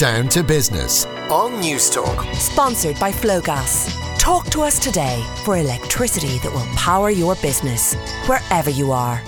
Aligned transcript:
Down 0.00 0.30
to 0.30 0.42
Business 0.42 1.04
on 1.28 1.60
Newstalk. 1.60 2.34
Sponsored 2.34 2.98
by 2.98 3.12
Flowgas. 3.12 3.94
Talk 4.18 4.46
to 4.46 4.62
us 4.62 4.78
today 4.78 5.22
for 5.44 5.58
electricity 5.58 6.38
that 6.38 6.50
will 6.50 6.64
power 6.74 7.10
your 7.10 7.34
business 7.34 7.92
wherever 8.24 8.70
you 8.70 8.92
are. 8.92 9.22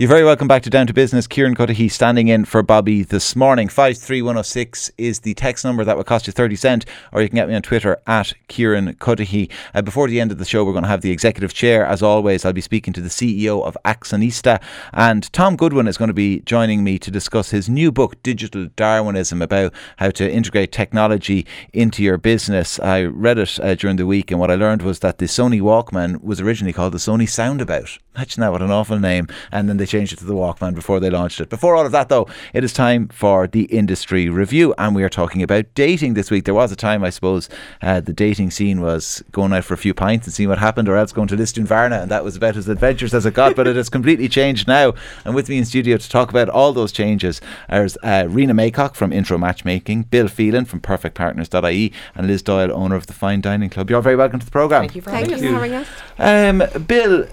You're 0.00 0.08
very 0.08 0.24
welcome 0.24 0.48
back 0.48 0.64
to 0.64 0.70
Down 0.70 0.88
to 0.88 0.92
Business. 0.92 1.28
Kieran 1.28 1.54
Cuddihy 1.54 1.88
standing 1.88 2.26
in 2.26 2.46
for 2.46 2.64
Bobby 2.64 3.04
this 3.04 3.36
morning. 3.36 3.68
53106 3.68 4.90
is 4.98 5.20
the 5.20 5.34
text 5.34 5.64
number 5.64 5.84
that 5.84 5.96
will 5.96 6.02
cost 6.02 6.26
you 6.26 6.32
30 6.32 6.56
cent, 6.56 6.84
or 7.12 7.22
you 7.22 7.28
can 7.28 7.36
get 7.36 7.48
me 7.48 7.54
on 7.54 7.62
Twitter 7.62 8.02
at 8.08 8.32
Kieran 8.48 8.94
Cuddihy. 8.94 9.52
Uh, 9.72 9.82
before 9.82 10.08
the 10.08 10.20
end 10.20 10.32
of 10.32 10.38
the 10.38 10.44
show, 10.44 10.64
we're 10.64 10.72
going 10.72 10.82
to 10.82 10.88
have 10.88 11.02
the 11.02 11.12
executive 11.12 11.54
chair. 11.54 11.86
As 11.86 12.02
always, 12.02 12.44
I'll 12.44 12.52
be 12.52 12.60
speaking 12.60 12.92
to 12.94 13.00
the 13.00 13.08
CEO 13.08 13.64
of 13.64 13.78
Accionista, 13.84 14.60
and 14.92 15.32
Tom 15.32 15.54
Goodwin 15.54 15.86
is 15.86 15.96
going 15.96 16.08
to 16.08 16.12
be 16.12 16.40
joining 16.40 16.82
me 16.82 16.98
to 16.98 17.12
discuss 17.12 17.50
his 17.50 17.68
new 17.68 17.92
book, 17.92 18.20
Digital 18.24 18.66
Darwinism, 18.74 19.42
about 19.42 19.72
how 19.98 20.10
to 20.10 20.28
integrate 20.28 20.72
technology 20.72 21.46
into 21.72 22.02
your 22.02 22.18
business. 22.18 22.80
I 22.80 23.04
read 23.04 23.38
it 23.38 23.60
uh, 23.60 23.76
during 23.76 23.94
the 23.94 24.06
week, 24.06 24.32
and 24.32 24.40
what 24.40 24.50
I 24.50 24.56
learned 24.56 24.82
was 24.82 24.98
that 24.98 25.18
the 25.18 25.26
Sony 25.26 25.60
Walkman 25.60 26.20
was 26.20 26.40
originally 26.40 26.72
called 26.72 26.94
the 26.94 26.98
Sony 26.98 27.28
Soundabout. 27.28 28.00
Imagine 28.16 28.40
that, 28.42 28.52
what 28.52 28.62
an 28.62 28.70
awful 28.70 28.98
name. 28.98 29.26
And 29.50 29.68
then 29.68 29.76
they 29.84 29.98
changed 29.98 30.14
it 30.14 30.18
to 30.18 30.24
the 30.24 30.32
Walkman 30.32 30.74
before 30.74 30.98
they 30.98 31.10
launched 31.10 31.40
it. 31.40 31.50
Before 31.50 31.76
all 31.76 31.84
of 31.84 31.92
that, 31.92 32.08
though, 32.08 32.26
it 32.54 32.64
is 32.64 32.72
time 32.72 33.08
for 33.08 33.46
the 33.46 33.64
industry 33.64 34.30
review. 34.30 34.74
And 34.78 34.94
we 34.94 35.02
are 35.02 35.10
talking 35.10 35.42
about 35.42 35.66
dating 35.74 36.14
this 36.14 36.30
week. 36.30 36.46
There 36.46 36.54
was 36.54 36.72
a 36.72 36.76
time, 36.76 37.04
I 37.04 37.10
suppose, 37.10 37.50
uh, 37.82 38.00
the 38.00 38.14
dating 38.14 38.50
scene 38.50 38.80
was 38.80 39.22
going 39.30 39.52
out 39.52 39.64
for 39.64 39.74
a 39.74 39.78
few 39.78 39.92
pints 39.92 40.26
and 40.26 40.32
seeing 40.32 40.48
what 40.48 40.58
happened, 40.58 40.88
or 40.88 40.96
else 40.96 41.12
going 41.12 41.28
to 41.28 41.36
Lisdoonvarna. 41.36 42.00
And 42.00 42.10
that 42.10 42.24
was 42.24 42.34
about 42.34 42.56
as 42.56 42.66
adventurous 42.66 43.12
as 43.12 43.26
it 43.26 43.34
got. 43.34 43.54
but 43.56 43.66
it 43.66 43.76
has 43.76 43.88
completely 43.90 44.26
changed 44.26 44.66
now. 44.66 44.94
And 45.26 45.34
with 45.34 45.50
me 45.50 45.58
in 45.58 45.66
studio 45.66 45.98
to 45.98 46.08
talk 46.08 46.30
about 46.30 46.48
all 46.48 46.72
those 46.72 46.90
changes 46.90 47.42
are 47.68 47.86
uh, 48.02 48.24
Rena 48.26 48.54
Maycock 48.54 48.94
from 48.94 49.12
Intro 49.12 49.36
Matchmaking, 49.36 50.04
Bill 50.04 50.28
Phelan 50.28 50.64
from 50.64 50.80
PerfectPartners.ie, 50.80 51.92
and 52.14 52.26
Liz 52.26 52.40
Doyle, 52.40 52.72
owner 52.72 52.96
of 52.96 53.06
the 53.06 53.12
Fine 53.12 53.42
Dining 53.42 53.68
Club. 53.68 53.90
You're 53.90 54.00
very 54.00 54.16
welcome 54.16 54.40
to 54.40 54.46
the 54.46 54.52
programme. 54.52 54.80
Thank 54.82 54.96
you 54.96 55.02
for, 55.02 55.10
Thank 55.10 55.28
you 55.28 55.36
for 55.36 55.44
having 55.44 55.74
us. 55.74 55.88
Um, 56.18 56.62
Bill, 56.86 57.26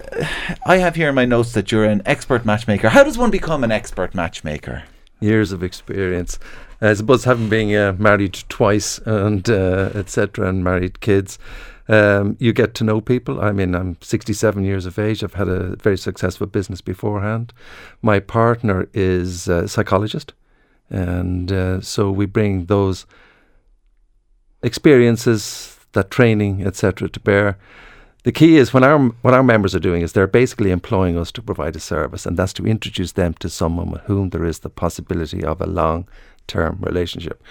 I 0.66 0.76
have 0.76 0.96
here 0.96 1.08
in 1.08 1.14
my 1.14 1.24
notes 1.24 1.52
that 1.52 1.72
you're 1.72 1.84
an 1.84 2.02
expert 2.04 2.41
matchmaker. 2.44 2.88
How 2.88 3.04
does 3.04 3.18
one 3.18 3.30
become 3.30 3.64
an 3.64 3.72
expert 3.72 4.14
matchmaker? 4.14 4.84
Years 5.20 5.52
of 5.52 5.62
experience. 5.62 6.38
I 6.80 6.94
suppose 6.94 7.24
having 7.24 7.48
been 7.48 7.74
uh, 7.74 7.92
married 7.98 8.34
twice 8.48 8.98
and 8.98 9.48
uh, 9.48 9.90
etc. 9.94 10.48
and 10.48 10.64
married 10.64 11.00
kids, 11.00 11.38
um, 11.88 12.36
you 12.40 12.52
get 12.52 12.74
to 12.74 12.84
know 12.84 13.00
people. 13.00 13.40
I 13.40 13.52
mean, 13.52 13.74
I'm 13.74 13.96
67 14.00 14.64
years 14.64 14.86
of 14.86 14.98
age. 14.98 15.22
I've 15.22 15.34
had 15.34 15.48
a 15.48 15.76
very 15.76 15.98
successful 15.98 16.46
business 16.46 16.80
beforehand. 16.80 17.52
My 18.02 18.18
partner 18.18 18.88
is 18.92 19.46
a 19.46 19.68
psychologist, 19.68 20.32
and 20.90 21.52
uh, 21.52 21.80
so 21.80 22.10
we 22.10 22.26
bring 22.26 22.66
those 22.66 23.06
experiences, 24.62 25.78
that 25.92 26.10
training, 26.10 26.66
etc., 26.66 27.08
to 27.08 27.20
bear 27.20 27.58
the 28.24 28.32
key 28.32 28.56
is 28.56 28.72
when 28.72 28.84
our 28.84 28.98
what 29.22 29.34
our 29.34 29.42
members 29.42 29.74
are 29.74 29.80
doing 29.80 30.02
is 30.02 30.12
they're 30.12 30.26
basically 30.26 30.70
employing 30.70 31.18
us 31.18 31.32
to 31.32 31.42
provide 31.42 31.76
a 31.76 31.80
service, 31.80 32.26
and 32.26 32.36
that's 32.36 32.52
to 32.54 32.66
introduce 32.66 33.12
them 33.12 33.34
to 33.34 33.48
someone 33.48 33.90
with 33.90 34.02
whom 34.02 34.30
there 34.30 34.44
is 34.44 34.60
the 34.60 34.70
possibility 34.70 35.42
of 35.42 35.60
a 35.60 35.66
long 35.66 36.06
term 36.46 36.78
relationship. 36.80 37.42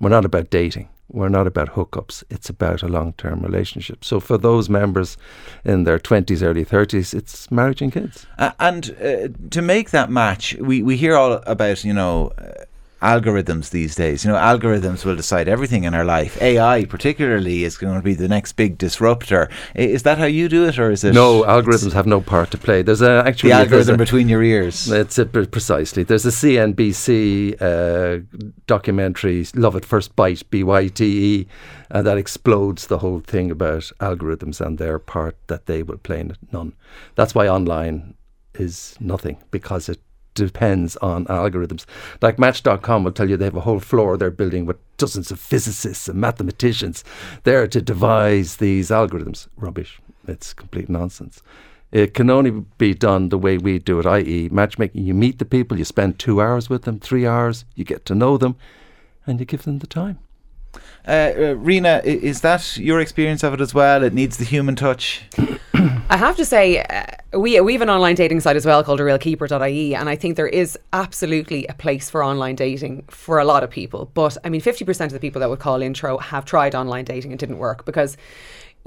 We're 0.00 0.10
not 0.10 0.24
about 0.24 0.50
dating. 0.50 0.88
We're 1.10 1.30
not 1.30 1.46
about 1.46 1.70
hookups. 1.70 2.22
It's 2.28 2.50
about 2.50 2.82
a 2.82 2.88
long 2.88 3.14
term 3.14 3.40
relationship. 3.40 4.04
So 4.04 4.20
for 4.20 4.36
those 4.36 4.68
members 4.68 5.16
in 5.64 5.84
their 5.84 5.98
20s, 5.98 6.42
early 6.42 6.66
30s, 6.66 7.14
it's 7.14 7.50
marriage 7.50 7.80
and 7.80 7.90
kids. 7.90 8.26
Uh, 8.36 8.52
and 8.60 8.94
uh, 9.02 9.28
to 9.50 9.62
make 9.62 9.90
that 9.90 10.10
match, 10.10 10.54
we, 10.60 10.82
we 10.82 10.98
hear 10.98 11.16
all 11.16 11.40
about, 11.46 11.82
you 11.82 11.94
know, 11.94 12.32
uh, 12.36 12.64
algorithms 13.00 13.70
these 13.70 13.94
days. 13.94 14.24
You 14.24 14.32
know, 14.32 14.36
algorithms 14.36 15.04
will 15.04 15.16
decide 15.16 15.48
everything 15.48 15.84
in 15.84 15.94
our 15.94 16.04
life. 16.04 16.40
AI, 16.42 16.84
particularly, 16.84 17.64
is 17.64 17.76
going 17.76 17.94
to 17.94 18.02
be 18.02 18.14
the 18.14 18.28
next 18.28 18.52
big 18.52 18.78
disruptor. 18.78 19.48
Is 19.74 20.02
that 20.02 20.18
how 20.18 20.24
you 20.24 20.48
do 20.48 20.66
it, 20.66 20.78
or 20.78 20.90
is 20.90 21.04
it? 21.04 21.14
No, 21.14 21.42
algorithms 21.42 21.92
have 21.92 22.06
no 22.06 22.20
part 22.20 22.50
to 22.52 22.58
play. 22.58 22.82
There's 22.82 23.02
a 23.02 23.22
actually 23.26 23.50
the 23.50 23.56
algorithm 23.56 23.94
a, 23.94 23.98
between 23.98 24.28
your 24.28 24.42
ears. 24.42 24.86
That's 24.86 25.18
it 25.18 25.32
precisely. 25.32 26.02
There's 26.02 26.26
a 26.26 26.30
CNBC 26.30 27.60
uh, 27.60 28.24
documentary, 28.66 29.46
"Love 29.54 29.76
at 29.76 29.84
First 29.84 30.16
Bite" 30.16 30.48
(B 30.50 30.64
Y 30.64 30.88
T 30.88 31.40
E), 31.40 31.46
uh, 31.90 32.02
that 32.02 32.18
explodes 32.18 32.86
the 32.86 32.98
whole 32.98 33.20
thing 33.20 33.50
about 33.50 33.90
algorithms 34.00 34.60
and 34.60 34.78
their 34.78 34.98
part 34.98 35.36
that 35.46 35.66
they 35.66 35.82
will 35.82 35.98
play 35.98 36.20
in 36.20 36.32
it. 36.32 36.38
None. 36.52 36.74
That's 37.14 37.34
why 37.34 37.48
online 37.48 38.14
is 38.54 38.96
nothing 38.98 39.38
because 39.50 39.88
it 39.88 40.00
depends 40.38 40.96
on 40.96 41.26
algorithms. 41.26 41.84
Like 42.22 42.38
Match.com 42.38 43.04
will 43.04 43.12
tell 43.12 43.28
you 43.28 43.36
they 43.36 43.44
have 43.44 43.56
a 43.56 43.60
whole 43.60 43.80
floor 43.80 44.16
they're 44.16 44.30
building 44.30 44.66
with 44.66 44.78
dozens 44.96 45.30
of 45.30 45.38
physicists 45.38 46.08
and 46.08 46.20
mathematicians 46.20 47.04
there 47.44 47.66
to 47.68 47.80
devise 47.80 48.56
these 48.56 48.90
algorithms. 48.90 49.48
Rubbish. 49.56 50.00
It's 50.26 50.52
complete 50.52 50.88
nonsense. 50.88 51.42
It 51.90 52.12
can 52.12 52.28
only 52.28 52.50
be 52.76 52.92
done 52.92 53.30
the 53.30 53.38
way 53.38 53.56
we 53.56 53.78
do 53.78 53.98
it, 53.98 54.06
i.e., 54.06 54.50
matchmaking. 54.52 55.04
You 55.04 55.14
meet 55.14 55.38
the 55.38 55.46
people, 55.46 55.78
you 55.78 55.84
spend 55.84 56.18
two 56.18 56.40
hours 56.40 56.68
with 56.68 56.82
them, 56.82 57.00
three 57.00 57.26
hours, 57.26 57.64
you 57.74 57.84
get 57.84 58.04
to 58.06 58.14
know 58.14 58.36
them, 58.36 58.56
and 59.26 59.40
you 59.40 59.46
give 59.46 59.62
them 59.62 59.78
the 59.78 59.86
time. 59.86 60.18
Uh, 61.06 61.32
uh, 61.36 61.54
Rena, 61.56 62.02
is 62.04 62.42
that 62.42 62.76
your 62.76 63.00
experience 63.00 63.42
of 63.42 63.54
it 63.54 63.60
as 63.62 63.72
well? 63.72 64.02
It 64.02 64.12
needs 64.12 64.36
the 64.36 64.44
human 64.44 64.76
touch. 64.76 65.22
I 66.10 66.16
have 66.16 66.36
to 66.36 66.44
say, 66.46 66.82
uh, 66.82 67.04
we 67.38 67.60
we 67.60 67.74
have 67.74 67.82
an 67.82 67.90
online 67.90 68.14
dating 68.14 68.40
site 68.40 68.56
as 68.56 68.64
well 68.64 68.82
called 68.82 68.98
realkeeper.ie, 68.98 69.94
and 69.94 70.08
I 70.08 70.16
think 70.16 70.36
there 70.36 70.46
is 70.46 70.78
absolutely 70.94 71.66
a 71.66 71.74
place 71.74 72.08
for 72.08 72.24
online 72.24 72.54
dating 72.54 73.04
for 73.08 73.38
a 73.38 73.44
lot 73.44 73.62
of 73.62 73.68
people. 73.68 74.10
But 74.14 74.38
I 74.42 74.48
mean, 74.48 74.62
fifty 74.62 74.86
percent 74.86 75.12
of 75.12 75.14
the 75.14 75.20
people 75.20 75.40
that 75.40 75.50
would 75.50 75.58
call 75.58 75.82
intro 75.82 76.16
have 76.16 76.46
tried 76.46 76.74
online 76.74 77.04
dating 77.04 77.32
and 77.32 77.38
didn't 77.38 77.58
work 77.58 77.84
because 77.84 78.16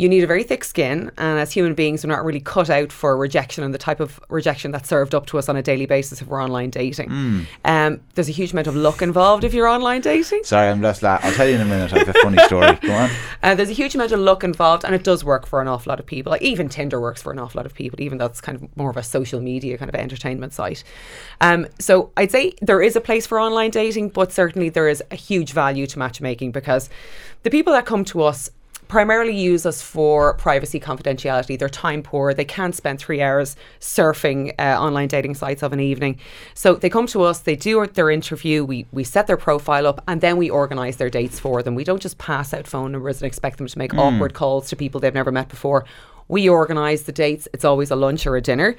you 0.01 0.09
need 0.09 0.23
a 0.23 0.28
very 0.28 0.41
thick 0.41 0.63
skin, 0.63 1.12
and 1.19 1.39
as 1.39 1.51
human 1.51 1.75
beings, 1.75 2.03
we're 2.03 2.12
not 2.12 2.25
really 2.25 2.39
cut 2.39 2.72
out 2.72 2.91
for 2.91 3.16
rejection 3.16 3.63
and 3.63 3.72
the 3.72 3.78
type 3.78 4.00
of 4.00 4.19
rejection 4.29 4.72
that's 4.72 4.89
served 4.89 5.13
up 5.13 5.28
to 5.28 5.38
us 5.38 5.47
on 5.47 5.56
a 5.56 5.62
daily 5.62 5.85
basis 5.85 6.23
if 6.23 6.28
we're 6.28 6.44
online 6.44 6.72
dating. 6.72 7.09
Mm. 7.09 7.45
Um, 7.66 8.01
there's 8.16 8.28
a 8.28 8.31
huge 8.31 8.51
amount 8.51 8.66
of 8.66 8.75
luck 8.75 9.03
involved 9.03 9.44
if 9.44 9.53
you're 9.53 9.67
online 9.67 10.01
dating. 10.01 10.44
Sorry, 10.44 10.69
I'm 10.69 10.81
just 10.81 11.03
la- 11.03 11.19
I'll 11.22 11.31
tell 11.34 11.47
you 11.47 11.53
in 11.53 11.62
a 11.62 11.66
minute. 11.66 11.94
I 11.94 12.00
have 12.00 12.09
a 12.09 12.13
funny 12.13 12.39
story. 12.45 12.73
Go 12.81 12.94
on. 12.94 13.12
Uh, 13.44 13.53
there's 13.53 13.69
a 13.69 13.73
huge 13.73 13.94
amount 13.94 14.12
of 14.12 14.19
luck 14.19 14.44
involved, 14.44 14.84
and 14.84 14.95
it 14.95 15.03
does 15.03 15.23
work 15.23 15.45
for 15.45 15.62
an 15.62 15.67
awful 15.67 15.91
lot 15.91 16.00
of 16.00 16.07
people. 16.07 16.31
Like 16.31 16.41
even 16.41 16.68
Tinder 16.68 17.00
works 17.00 17.22
for 17.22 17.31
an 17.31 17.38
awful 17.38 17.59
lot 17.59 17.68
of 17.68 17.75
people, 17.75 18.01
even 18.01 18.18
though 18.18 18.25
it's 18.25 18.41
kind 18.41 18.56
of 18.56 18.75
more 18.75 18.89
of 18.89 18.97
a 18.97 19.03
social 19.03 19.39
media 19.39 19.78
kind 19.78 19.88
of 19.88 19.94
entertainment 19.94 20.51
site. 20.51 20.83
Um, 21.41 21.68
so 21.78 22.12
I'd 22.18 22.31
say 22.31 22.53
there 22.59 22.81
is 22.81 22.95
a 22.95 23.01
place 23.01 23.28
for 23.28 23.39
online 23.39 23.69
dating, 23.69 24.09
but 24.09 24.31
certainly 24.31 24.69
there 24.69 24.89
is 24.89 25.03
a 25.12 25.16
huge 25.16 25.53
value 25.53 25.85
to 25.85 26.00
matchmaking 26.00 26.53
because 26.53 26.89
the 27.44 27.51
people 27.51 27.72
that 27.73 27.85
come 27.85 28.03
to 28.06 28.23
us 28.23 28.50
primarily 28.91 29.34
use 29.34 29.66
us 29.66 29.81
for 29.81 30.34
privacy 30.34 30.78
confidentiality. 30.78 31.57
They're 31.57 31.69
time 31.69 32.03
poor. 32.03 32.34
They 32.34 32.44
can't 32.44 32.75
spend 32.75 33.00
three 33.00 33.22
hours 33.22 33.56
surfing 33.79 34.53
uh, 34.59 34.78
online 34.84 35.07
dating 35.07 35.35
sites 35.35 35.63
of 35.63 35.72
an 35.72 35.79
evening. 35.79 36.19
So 36.56 36.75
they 36.75 36.90
come 36.90 37.07
to 37.07 37.24
us, 37.24 37.40
they 37.40 37.56
do 37.56 37.88
their 37.88 38.09
interview, 38.09 38.66
we, 38.66 38.85
we 38.91 39.06
set 39.06 39.28
their 39.28 39.38
profile 39.38 39.88
up, 39.88 40.03
and 40.09 40.19
then 40.19 40.35
we 40.35 40.50
organise 40.50 40.97
their 40.97 41.09
dates 41.09 41.40
for 41.40 41.63
them. 41.63 41.74
We 41.74 41.85
don't 41.85 42.01
just 42.01 42.18
pass 42.18 42.53
out 42.53 42.68
phone 42.68 42.91
numbers 42.91 43.22
and 43.22 43.28
expect 43.28 43.59
them 43.59 43.68
to 43.68 43.78
make 43.78 43.94
mm. 43.94 44.00
awkward 44.00 44.34
calls 44.34 44.68
to 44.68 44.75
people 44.75 45.00
they've 45.00 45.13
never 45.13 45.31
met 45.31 45.47
before. 45.47 45.85
We 46.28 46.50
organise 46.50 47.03
the 47.03 47.13
dates. 47.13 47.47
It's 47.53 47.63
always 47.63 47.91
a 47.91 47.96
lunch 47.96 48.28
or 48.28 48.35
a 48.35 48.41
dinner, 48.41 48.75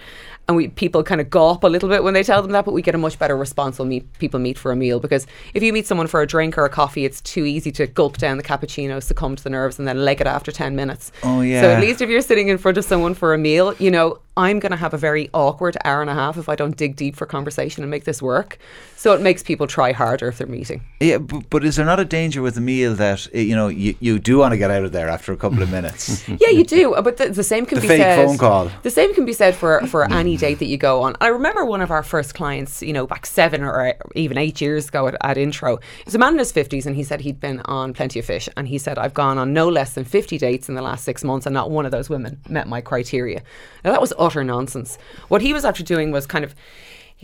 and 0.48 0.56
we 0.56 0.68
people 0.68 1.02
kind 1.02 1.20
of 1.20 1.28
gawp 1.28 1.62
a 1.64 1.68
little 1.68 1.88
bit 1.88 2.02
when 2.02 2.14
they 2.14 2.22
tell 2.22 2.42
them 2.42 2.52
that, 2.52 2.64
but 2.64 2.72
we 2.72 2.82
get 2.82 2.94
a 2.94 2.98
much 2.98 3.18
better 3.18 3.36
response 3.36 3.78
when 3.78 3.88
meet, 3.88 4.18
people 4.18 4.40
meet 4.40 4.58
for 4.58 4.72
a 4.72 4.76
meal 4.76 5.00
because 5.00 5.26
if 5.54 5.62
you 5.62 5.72
meet 5.72 5.86
someone 5.86 6.06
for 6.06 6.20
a 6.20 6.26
drink 6.26 6.58
or 6.58 6.64
a 6.64 6.70
coffee, 6.70 7.04
it's 7.04 7.20
too 7.20 7.44
easy 7.44 7.70
to 7.72 7.86
gulp 7.86 8.18
down 8.18 8.36
the 8.36 8.42
cappuccino, 8.42 9.02
succumb 9.02 9.36
to 9.36 9.42
the 9.42 9.50
nerves, 9.50 9.78
and 9.78 9.86
then 9.86 10.04
leg 10.04 10.20
it 10.20 10.26
after 10.26 10.50
ten 10.52 10.74
minutes. 10.76 11.12
Oh 11.22 11.40
yeah. 11.40 11.62
So 11.62 11.70
at 11.70 11.80
least 11.80 12.00
if 12.00 12.08
you're 12.08 12.20
sitting 12.20 12.48
in 12.48 12.58
front 12.58 12.78
of 12.78 12.84
someone 12.84 13.14
for 13.14 13.34
a 13.34 13.38
meal, 13.38 13.74
you 13.78 13.90
know 13.90 14.18
I'm 14.36 14.60
going 14.60 14.70
to 14.70 14.78
have 14.78 14.94
a 14.94 14.98
very 14.98 15.28
awkward 15.34 15.76
hour 15.84 16.00
and 16.00 16.08
a 16.08 16.14
half 16.14 16.38
if 16.38 16.48
I 16.48 16.56
don't 16.56 16.74
dig 16.74 16.96
deep 16.96 17.16
for 17.16 17.26
conversation 17.26 17.82
and 17.82 17.90
make 17.90 18.04
this 18.04 18.22
work. 18.22 18.58
So 18.96 19.12
it 19.12 19.20
makes 19.20 19.42
people 19.42 19.66
try 19.66 19.92
harder 19.92 20.28
if 20.28 20.38
they're 20.38 20.46
meeting. 20.46 20.80
Yeah, 21.00 21.18
but, 21.18 21.50
but 21.50 21.64
is 21.64 21.76
there 21.76 21.84
not 21.84 22.00
a 22.00 22.04
danger 22.04 22.40
with 22.40 22.56
a 22.56 22.60
meal 22.60 22.94
that 22.94 23.26
eh, 23.34 23.40
you 23.40 23.54
know 23.54 23.68
you, 23.68 23.94
you 24.00 24.18
do 24.18 24.38
want 24.38 24.52
to 24.52 24.58
get 24.58 24.70
out 24.70 24.84
of 24.84 24.92
there 24.92 25.08
after 25.08 25.32
a 25.32 25.36
couple 25.36 25.62
of 25.62 25.70
minutes? 25.70 26.26
yeah, 26.40 26.48
you 26.48 26.64
do. 26.64 26.94
But 27.02 27.18
the, 27.18 27.28
the 27.28 27.44
same 27.44 27.66
can 27.66 27.76
the 27.76 27.82
be 27.82 27.88
fake 27.88 28.00
said. 28.00 28.24
phone 28.24 28.38
call. 28.38 28.70
The 28.82 28.90
same 28.90 29.14
can 29.14 29.26
be 29.26 29.34
said 29.34 29.54
for 29.54 29.86
for 29.86 30.10
any 30.10 30.31
date 30.36 30.58
that 30.58 30.66
you 30.66 30.76
go 30.76 31.02
on. 31.02 31.16
I 31.20 31.28
remember 31.28 31.64
one 31.64 31.80
of 31.80 31.90
our 31.90 32.02
first 32.02 32.34
clients, 32.34 32.82
you 32.82 32.92
know, 32.92 33.06
back 33.06 33.26
seven 33.26 33.62
or 33.62 33.94
even 34.14 34.38
eight 34.38 34.60
years 34.60 34.88
ago 34.88 35.06
at, 35.08 35.16
at 35.22 35.38
intro. 35.38 35.78
He's 36.04 36.14
a 36.14 36.18
man 36.18 36.34
in 36.34 36.38
his 36.38 36.52
fifties, 36.52 36.86
and 36.86 36.96
he 36.96 37.04
said 37.04 37.20
he'd 37.20 37.40
been 37.40 37.60
on 37.64 37.92
Plenty 37.92 38.18
of 38.18 38.24
Fish, 38.24 38.48
and 38.56 38.68
he 38.68 38.78
said 38.78 38.98
I've 38.98 39.14
gone 39.14 39.38
on 39.38 39.52
no 39.52 39.68
less 39.68 39.94
than 39.94 40.04
fifty 40.04 40.38
dates 40.38 40.68
in 40.68 40.74
the 40.74 40.82
last 40.82 41.04
six 41.04 41.24
months, 41.24 41.46
and 41.46 41.54
not 41.54 41.70
one 41.70 41.86
of 41.86 41.92
those 41.92 42.10
women 42.10 42.40
met 42.48 42.68
my 42.68 42.80
criteria. 42.80 43.42
Now 43.84 43.92
that 43.92 44.00
was 44.00 44.12
utter 44.18 44.44
nonsense. 44.44 44.98
What 45.28 45.42
he 45.42 45.52
was 45.52 45.64
after 45.64 45.82
doing 45.82 46.10
was 46.10 46.26
kind 46.26 46.44
of 46.44 46.54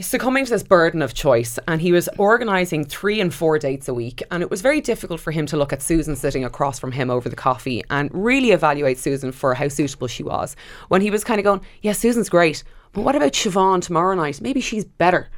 succumbing 0.00 0.44
to 0.44 0.50
this 0.50 0.62
burden 0.62 1.02
of 1.02 1.12
choice 1.12 1.58
and 1.66 1.80
he 1.80 1.90
was 1.90 2.08
organizing 2.18 2.84
three 2.84 3.20
and 3.20 3.34
four 3.34 3.58
dates 3.58 3.88
a 3.88 3.94
week 3.94 4.22
and 4.30 4.42
it 4.42 4.50
was 4.50 4.62
very 4.62 4.80
difficult 4.80 5.20
for 5.20 5.32
him 5.32 5.44
to 5.44 5.56
look 5.56 5.72
at 5.72 5.82
Susan 5.82 6.14
sitting 6.14 6.44
across 6.44 6.78
from 6.78 6.92
him 6.92 7.10
over 7.10 7.28
the 7.28 7.34
coffee 7.34 7.82
and 7.90 8.08
really 8.12 8.52
evaluate 8.52 8.96
Susan 8.96 9.32
for 9.32 9.54
how 9.54 9.66
suitable 9.66 10.06
she 10.06 10.22
was 10.22 10.54
when 10.86 11.00
he 11.00 11.10
was 11.10 11.24
kind 11.24 11.40
of 11.40 11.44
going 11.44 11.60
yeah 11.82 11.92
Susan's 11.92 12.28
great 12.28 12.62
but 12.92 13.02
what 13.02 13.16
about 13.16 13.32
Siobhan 13.32 13.82
tomorrow 13.82 14.14
night 14.14 14.40
maybe 14.40 14.60
she's 14.60 14.84
better 14.84 15.28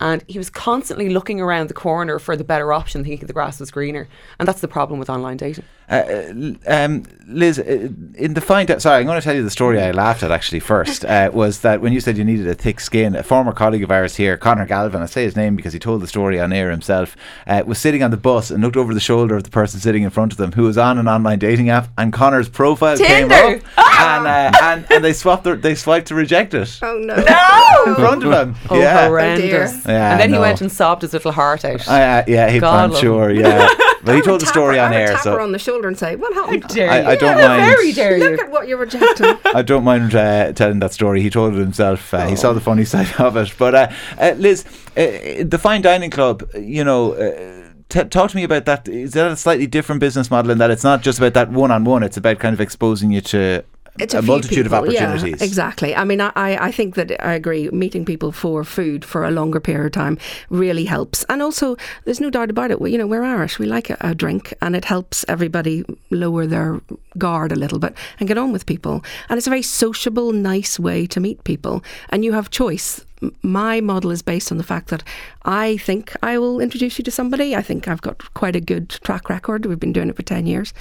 and 0.00 0.24
he 0.28 0.38
was 0.38 0.50
constantly 0.50 1.08
looking 1.08 1.40
around 1.40 1.68
the 1.68 1.74
corner 1.74 2.18
for 2.18 2.36
the 2.36 2.44
better 2.44 2.72
option, 2.72 3.04
thinking 3.04 3.26
the 3.26 3.32
grass 3.32 3.60
was 3.60 3.70
greener. 3.70 4.08
And 4.38 4.46
that's 4.46 4.60
the 4.60 4.68
problem 4.68 4.98
with 4.98 5.08
online 5.08 5.36
dating. 5.36 5.64
Uh, 5.88 6.32
um, 6.66 7.04
Liz, 7.28 7.58
uh, 7.58 7.88
in 8.14 8.34
the 8.34 8.40
find 8.40 8.70
out, 8.70 8.82
sorry, 8.82 9.00
I'm 9.00 9.06
going 9.06 9.20
to 9.20 9.24
tell 9.24 9.34
you 9.34 9.42
the 9.42 9.50
story 9.50 9.80
I 9.80 9.90
laughed 9.92 10.22
at 10.22 10.30
actually 10.30 10.60
first. 10.60 11.04
Uh, 11.16 11.30
was 11.32 11.60
that 11.60 11.80
when 11.80 11.92
you 11.92 12.00
said 12.00 12.18
you 12.18 12.24
needed 12.24 12.48
a 12.48 12.54
thick 12.54 12.80
skin, 12.80 13.14
a 13.14 13.22
former 13.22 13.52
colleague 13.52 13.84
of 13.84 13.90
ours 13.92 14.16
here, 14.16 14.36
Connor 14.36 14.66
Galvin, 14.66 15.00
I 15.00 15.06
say 15.06 15.22
his 15.22 15.36
name 15.36 15.54
because 15.54 15.72
he 15.72 15.78
told 15.78 16.02
the 16.02 16.06
story 16.08 16.40
on 16.40 16.52
air 16.52 16.70
himself, 16.70 17.16
uh, 17.46 17.62
was 17.64 17.78
sitting 17.78 18.02
on 18.02 18.10
the 18.10 18.16
bus 18.16 18.50
and 18.50 18.62
looked 18.62 18.76
over 18.76 18.92
the 18.92 19.00
shoulder 19.00 19.36
of 19.36 19.44
the 19.44 19.50
person 19.50 19.78
sitting 19.78 20.02
in 20.02 20.10
front 20.10 20.32
of 20.32 20.38
them 20.38 20.52
who 20.52 20.64
was 20.64 20.76
on 20.76 20.98
an 20.98 21.06
online 21.06 21.38
dating 21.38 21.70
app, 21.70 21.88
and 21.96 22.12
Connor's 22.12 22.48
profile 22.48 22.98
came 22.98 23.28
Tinder. 23.28 23.34
up, 23.78 23.78
and, 24.00 24.26
uh, 24.26 24.58
and 24.62 24.86
and 24.90 25.04
they 25.04 25.12
swapped, 25.12 25.44
their, 25.44 25.56
they 25.56 25.74
swiped 25.76 26.08
to 26.08 26.14
reject 26.14 26.54
it 26.54 26.78
Oh 26.82 26.98
no. 26.98 27.14
in 27.86 27.94
front 27.94 28.24
of 28.24 28.32
him. 28.32 28.56
Oh, 28.68 28.78
yeah. 28.78 29.06
horrendous. 29.06 29.84
dear. 29.84 29.92
Yeah, 29.94 30.12
and 30.12 30.20
then 30.20 30.30
no. 30.32 30.38
he 30.38 30.40
went 30.40 30.60
and 30.60 30.70
sobbed 30.72 31.02
his 31.02 31.12
little 31.12 31.32
heart 31.32 31.64
out. 31.64 31.86
Uh, 31.86 32.24
yeah, 32.26 32.50
he, 32.50 32.58
God 32.58 32.90
I'm 32.90 33.00
sure. 33.00 33.30
Yeah, 33.30 33.68
but 34.02 34.16
he 34.16 34.22
told 34.22 34.40
the 34.40 34.46
story 34.46 34.78
on 34.78 34.92
air. 34.92 35.16
So 35.18 35.40
on 35.40 35.52
the 35.52 35.58
shoulder 35.76 35.88
and 35.88 35.98
say, 35.98 36.16
"What 36.16 36.32
happened?" 36.34 36.64
Dare 36.68 36.90
I- 36.90 37.00
you. 37.00 37.06
I 37.08 37.16
don't 37.16 37.38
Yeah, 37.38 37.48
mind. 37.48 37.62
Very 37.70 37.92
dare 37.92 38.18
Look 38.18 38.38
you. 38.40 38.44
at 38.46 38.50
what 38.50 38.68
you're 38.68 38.78
rejecting. 38.78 39.36
I 39.54 39.62
don't 39.62 39.84
mind 39.84 40.14
uh, 40.14 40.52
telling 40.52 40.78
that 40.80 40.92
story. 40.92 41.20
He 41.22 41.30
told 41.30 41.54
it 41.54 41.58
himself. 41.58 42.12
Uh, 42.14 42.26
He 42.26 42.36
saw 42.36 42.52
the 42.52 42.60
funny 42.60 42.84
side 42.94 43.12
of 43.18 43.36
it. 43.36 43.52
But 43.58 43.74
uh, 43.74 43.88
uh, 44.18 44.34
Liz, 44.38 44.64
uh, 44.96 45.44
the 45.44 45.58
fine 45.60 45.82
dining 45.82 46.10
club, 46.10 46.48
you 46.54 46.84
know. 46.84 47.12
Uh, 47.12 47.62
T- 47.88 48.02
talk 48.02 48.30
to 48.32 48.36
me 48.36 48.42
about 48.42 48.64
that. 48.64 48.88
Is 48.88 49.12
that 49.12 49.30
a 49.30 49.36
slightly 49.36 49.68
different 49.68 50.00
business 50.00 50.28
model 50.28 50.50
in 50.50 50.58
that 50.58 50.72
it's 50.72 50.82
not 50.82 51.02
just 51.02 51.18
about 51.20 51.34
that 51.34 51.52
one 51.52 51.70
on 51.70 51.84
one? 51.84 52.02
It's 52.02 52.16
about 52.16 52.40
kind 52.40 52.52
of 52.52 52.60
exposing 52.60 53.12
you 53.12 53.20
to 53.20 53.62
It's 53.98 54.14
a, 54.14 54.18
a, 54.18 54.22
multitude 54.22 54.66
of 54.66 54.72
people, 54.72 54.92
yeah, 54.92 55.10
opportunities. 55.10 55.42
exactly. 55.42 55.94
I 55.94 56.04
mean, 56.04 56.20
I, 56.20 56.30
I 56.36 56.70
think 56.72 56.94
that 56.94 57.12
I 57.24 57.34
agree. 57.34 57.68
Meeting 57.70 58.04
people 58.04 58.32
for 58.32 58.64
food 58.64 59.04
for 59.04 59.24
a 59.24 59.30
longer 59.30 59.60
period 59.60 59.86
of 59.86 59.92
time 59.92 60.18
really 60.50 60.84
helps. 60.84 61.24
And 61.28 61.42
also, 61.42 61.76
there's 62.04 62.20
no 62.20 62.30
doubt 62.30 62.50
about 62.50 62.70
it. 62.70 62.80
We, 62.80 62.92
you 62.92 62.98
know, 62.98 63.06
we're 63.06 63.22
Irish. 63.22 63.58
We 63.58 63.66
like 63.66 63.90
a, 63.90 63.96
a 64.00 64.14
drink, 64.14 64.54
and 64.60 64.76
it 64.76 64.84
helps 64.84 65.24
everybody 65.28 65.84
lower 66.10 66.46
their 66.46 66.80
guard 67.18 67.52
a 67.52 67.56
little 67.56 67.78
bit 67.78 67.96
and 68.18 68.28
get 68.28 68.38
on 68.38 68.52
with 68.52 68.66
people. 68.66 69.04
And 69.28 69.38
it's 69.38 69.46
a 69.46 69.50
very 69.50 69.62
sociable, 69.62 70.32
nice 70.32 70.78
way 70.78 71.06
to 71.06 71.20
meet 71.20 71.42
people. 71.44 71.82
And 72.10 72.24
you 72.24 72.32
have 72.32 72.50
choice. 72.50 73.04
My 73.42 73.80
model 73.80 74.10
is 74.10 74.22
based 74.22 74.52
on 74.52 74.58
the 74.58 74.64
fact 74.64 74.88
that 74.88 75.02
I 75.44 75.78
think 75.78 76.14
I 76.22 76.38
will 76.38 76.60
introduce 76.60 76.98
you 76.98 77.04
to 77.04 77.10
somebody. 77.10 77.56
I 77.56 77.62
think 77.62 77.88
I've 77.88 78.02
got 78.02 78.34
quite 78.34 78.54
a 78.54 78.60
good 78.60 78.90
track 78.90 79.30
record. 79.30 79.64
We've 79.66 79.80
been 79.80 79.92
doing 79.92 80.10
it 80.10 80.16
for 80.16 80.22
10 80.22 80.46
years. 80.46 80.74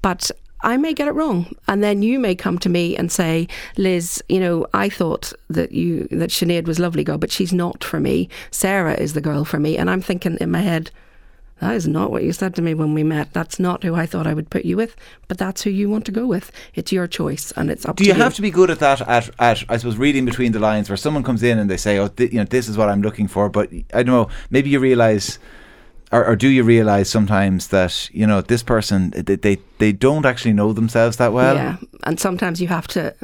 But 0.00 0.30
I 0.64 0.76
may 0.78 0.94
get 0.94 1.08
it 1.08 1.12
wrong, 1.12 1.54
and 1.68 1.84
then 1.84 2.02
you 2.02 2.18
may 2.18 2.34
come 2.34 2.58
to 2.58 2.68
me 2.68 2.96
and 2.96 3.12
say, 3.12 3.46
"Liz, 3.76 4.22
you 4.28 4.40
know, 4.40 4.66
I 4.72 4.88
thought 4.88 5.32
that 5.48 5.72
you 5.72 6.08
that 6.10 6.30
Sinead 6.30 6.66
was 6.66 6.78
lovely 6.78 7.04
girl, 7.04 7.18
but 7.18 7.30
she's 7.30 7.52
not 7.52 7.84
for 7.84 8.00
me. 8.00 8.28
Sarah 8.50 8.94
is 8.94 9.12
the 9.12 9.20
girl 9.20 9.44
for 9.44 9.60
me." 9.60 9.76
And 9.76 9.90
I'm 9.90 10.00
thinking 10.00 10.38
in 10.40 10.50
my 10.50 10.62
head, 10.62 10.90
"That 11.60 11.74
is 11.74 11.86
not 11.86 12.10
what 12.10 12.24
you 12.24 12.32
said 12.32 12.54
to 12.54 12.62
me 12.62 12.72
when 12.74 12.94
we 12.94 13.04
met. 13.04 13.32
That's 13.32 13.60
not 13.60 13.84
who 13.84 13.94
I 13.94 14.06
thought 14.06 14.26
I 14.26 14.34
would 14.34 14.48
put 14.48 14.64
you 14.64 14.76
with. 14.76 14.96
But 15.28 15.38
that's 15.38 15.62
who 15.62 15.70
you 15.70 15.90
want 15.90 16.06
to 16.06 16.12
go 16.12 16.26
with. 16.26 16.50
It's 16.74 16.92
your 16.92 17.06
choice, 17.06 17.52
and 17.56 17.70
it's 17.70 17.84
up 17.84 17.96
Do 17.96 18.04
to 18.04 18.08
you 18.08 18.14
Do 18.14 18.18
you." 18.18 18.24
have 18.24 18.34
to 18.34 18.42
be 18.42 18.50
good 18.50 18.70
at 18.70 18.78
that? 18.80 19.00
At, 19.02 19.30
at 19.38 19.64
I 19.68 19.76
suppose 19.76 19.98
reading 19.98 20.24
between 20.24 20.52
the 20.52 20.58
lines, 20.60 20.88
where 20.88 20.96
someone 20.96 21.22
comes 21.22 21.42
in 21.42 21.58
and 21.58 21.68
they 21.70 21.76
say, 21.76 21.98
"Oh, 21.98 22.08
th- 22.08 22.32
you 22.32 22.38
know, 22.38 22.46
this 22.48 22.68
is 22.68 22.76
what 22.78 22.88
I'm 22.88 23.02
looking 23.02 23.28
for," 23.28 23.50
but 23.50 23.70
I 23.92 24.02
don't 24.02 24.16
know. 24.16 24.28
Maybe 24.50 24.70
you 24.70 24.80
realize. 24.80 25.38
Or, 26.12 26.24
or 26.26 26.36
do 26.36 26.48
you 26.48 26.62
realize 26.62 27.08
sometimes 27.10 27.68
that 27.68 28.08
you 28.12 28.26
know 28.26 28.40
this 28.40 28.62
person 28.62 29.10
they, 29.10 29.36
they 29.36 29.58
they 29.78 29.92
don't 29.92 30.24
actually 30.26 30.52
know 30.54 30.72
themselves 30.72 31.16
that 31.16 31.32
well? 31.32 31.54
yeah, 31.56 31.76
and 32.04 32.20
sometimes 32.20 32.60
you 32.60 32.68
have 32.68 32.86
to 32.88 33.14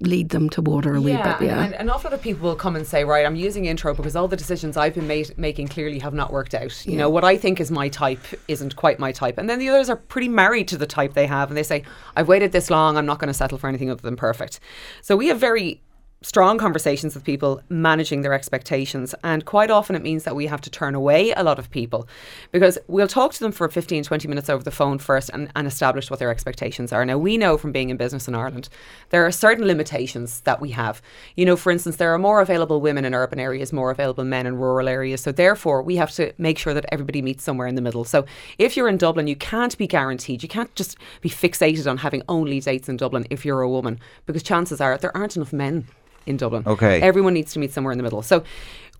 lead 0.00 0.30
them 0.30 0.50
to 0.50 0.60
water 0.60 0.96
a 0.96 1.00
wee 1.00 1.12
bit. 1.16 1.24
and- 1.24 1.46
Yeah. 1.46 1.64
And, 1.64 1.74
an 1.74 1.88
awful 1.88 2.10
lot 2.10 2.18
of 2.18 2.20
people 2.20 2.48
will 2.48 2.56
come 2.56 2.74
and 2.74 2.84
say, 2.84 3.04
right, 3.04 3.24
I'm 3.24 3.36
using 3.36 3.64
intro 3.66 3.94
because 3.94 4.16
all 4.16 4.26
the 4.26 4.36
decisions 4.36 4.76
I've 4.76 4.94
been 4.94 5.06
made, 5.06 5.32
making 5.38 5.68
clearly 5.68 6.00
have 6.00 6.12
not 6.12 6.32
worked 6.32 6.52
out. 6.52 6.84
You 6.84 6.96
know, 6.98 7.08
what 7.08 7.22
I 7.22 7.36
think 7.36 7.60
is 7.60 7.70
my 7.70 7.88
type 7.88 8.20
isn't 8.48 8.74
quite 8.74 8.98
my 8.98 9.12
type. 9.12 9.38
And 9.38 9.48
then 9.48 9.60
the 9.60 9.68
others 9.68 9.88
are 9.88 9.96
pretty 9.96 10.28
married 10.28 10.66
to 10.68 10.76
the 10.76 10.86
type 10.86 11.14
they 11.14 11.26
have 11.28 11.48
and 11.48 11.56
they 11.56 11.62
say, 11.62 11.84
I've 12.16 12.26
waited 12.26 12.50
this 12.50 12.70
long, 12.70 12.98
I'm 12.98 13.06
not 13.06 13.20
going 13.20 13.28
to 13.28 13.34
settle 13.34 13.56
for 13.56 13.68
anything 13.68 13.88
other 13.88 14.02
than 14.02 14.16
perfect. 14.16 14.58
So 15.00 15.16
we 15.16 15.28
have 15.28 15.38
very 15.38 15.80
strong 16.24 16.56
conversations 16.56 17.14
with 17.14 17.22
people 17.22 17.60
managing 17.68 18.22
their 18.22 18.32
expectations 18.32 19.14
and 19.22 19.44
quite 19.44 19.70
often 19.70 19.94
it 19.94 20.00
means 20.00 20.24
that 20.24 20.34
we 20.34 20.46
have 20.46 20.60
to 20.62 20.70
turn 20.70 20.94
away 20.94 21.32
a 21.32 21.42
lot 21.42 21.58
of 21.58 21.70
people 21.70 22.08
because 22.50 22.78
we'll 22.88 23.06
talk 23.06 23.34
to 23.34 23.40
them 23.40 23.52
for 23.52 23.68
15 23.68 24.02
20 24.04 24.26
minutes 24.26 24.48
over 24.48 24.64
the 24.64 24.70
phone 24.70 24.98
first 24.98 25.28
and, 25.34 25.50
and 25.54 25.66
establish 25.66 26.10
what 26.10 26.18
their 26.18 26.30
expectations 26.30 26.94
are. 26.94 27.04
Now 27.04 27.18
we 27.18 27.36
know 27.36 27.58
from 27.58 27.72
being 27.72 27.90
in 27.90 27.98
business 27.98 28.26
in 28.26 28.34
ireland 28.34 28.70
there 29.10 29.26
are 29.26 29.30
certain 29.30 29.66
limitations 29.66 30.40
that 30.40 30.62
we 30.62 30.70
have. 30.70 31.02
You 31.36 31.44
know 31.44 31.56
for 31.56 31.70
instance 31.70 31.96
there 31.96 32.14
are 32.14 32.18
more 32.18 32.40
available 32.40 32.80
women 32.80 33.04
in 33.04 33.14
urban 33.14 33.38
areas 33.38 33.70
more 33.70 33.90
available 33.90 34.24
men 34.24 34.46
in 34.46 34.56
rural 34.56 34.88
areas. 34.88 35.20
So 35.20 35.30
therefore 35.30 35.82
we 35.82 35.96
have 35.96 36.10
to 36.12 36.32
make 36.38 36.56
sure 36.56 36.72
that 36.72 36.86
everybody 36.90 37.20
meets 37.20 37.44
somewhere 37.44 37.66
in 37.66 37.74
the 37.74 37.82
middle. 37.82 38.04
So 38.04 38.24
if 38.56 38.78
you're 38.78 38.88
in 38.88 38.96
dublin 38.96 39.26
you 39.26 39.36
can't 39.36 39.76
be 39.76 39.86
guaranteed 39.86 40.42
you 40.42 40.48
can't 40.48 40.74
just 40.74 40.96
be 41.20 41.28
fixated 41.28 41.86
on 41.90 41.98
having 41.98 42.22
only 42.30 42.60
dates 42.60 42.88
in 42.88 42.96
dublin 42.96 43.26
if 43.28 43.44
you're 43.44 43.60
a 43.60 43.68
woman 43.68 44.00
because 44.24 44.42
chances 44.42 44.80
are 44.80 44.96
there 44.96 45.14
aren't 45.14 45.36
enough 45.36 45.52
men 45.52 45.86
in 46.26 46.36
Dublin. 46.36 46.64
Okay. 46.66 47.00
Everyone 47.00 47.34
needs 47.34 47.52
to 47.52 47.58
meet 47.58 47.72
somewhere 47.72 47.92
in 47.92 47.98
the 47.98 48.04
middle. 48.04 48.22
So 48.22 48.44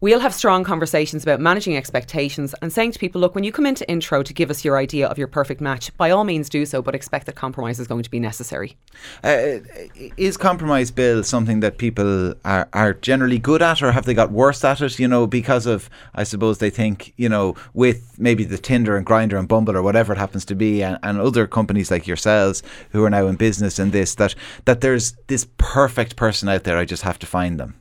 we'll 0.05 0.21
have 0.21 0.35
strong 0.35 0.65
conversations 0.65 1.23
about 1.23 1.41
managing 1.41 1.79
expectations 1.79 2.55
and 2.61 2.71
saying 2.71 2.93
to 2.93 2.99
people, 2.99 3.19
look, 3.19 3.35
when 3.35 3.43
you 3.43 3.51
come 3.51 3.65
into 3.65 3.89
intro 3.91 4.23
to 4.23 4.35
give 4.35 4.51
us 4.51 4.63
your 4.63 4.77
idea 4.77 5.09
of 5.09 5.17
your 5.17 5.27
perfect 5.27 5.63
match, 5.63 5.97
by 5.97 6.11
all 6.11 6.25
means 6.25 6.51
do 6.51 6.67
so, 6.67 6.83
but 6.83 6.95
expect 6.95 7.25
that 7.25 7.37
compromise 7.37 7.81
is 7.81 7.87
going 7.87 8.03
to 8.03 8.11
be 8.11 8.21
necessary. 8.21 8.77
Uh, 9.25 9.61
is 10.19 10.37
compromise 10.37 10.91
bill 10.91 11.25
something 11.25 11.61
that 11.61 11.79
people 11.79 12.35
are, 12.45 12.69
are 12.75 12.93
generally 12.93 13.39
good 13.39 13.63
at, 13.63 13.83
or 13.83 13.93
have 13.93 14.05
they 14.05 14.13
got 14.13 14.31
worse 14.31 14.63
at 14.63 14.83
it? 14.83 14.99
You 14.99 15.09
know, 15.09 15.27
because 15.27 15.65
of 15.65 15.89
I 16.15 16.25
suppose 16.25 16.59
they 16.59 16.69
think 16.69 17.15
you 17.17 17.31
know 17.31 17.55
with 17.73 18.19
maybe 18.19 18.45
the 18.45 18.59
Tinder 18.59 18.99
and 18.99 19.07
Grindr 19.07 19.39
and 19.39 19.49
Bumble 19.49 19.75
or 19.75 19.83
whatever 19.83 20.13
it 20.13 20.19
happens 20.19 20.45
to 20.45 20.55
be, 20.55 20.83
and, 20.83 20.99
and 21.03 21.19
other 21.19 21.47
companies 21.47 21.91
like 21.91 22.07
yourselves 22.07 22.63
who 22.91 23.03
are 23.05 23.11
now 23.11 23.27
in 23.27 23.37
business 23.37 23.79
in 23.79 23.91
this 23.91 24.15
that 24.17 24.35
that 24.67 24.83
there's 24.83 25.13
this 25.29 25.47
perfect 25.57 26.15
person 26.15 26.51
out 26.51 26.65
there. 26.65 26.77
I 26.77 26.85
just 26.85 27.05
have 27.05 27.19
to 27.21 27.27
find 27.27 27.59
them. 27.59 27.77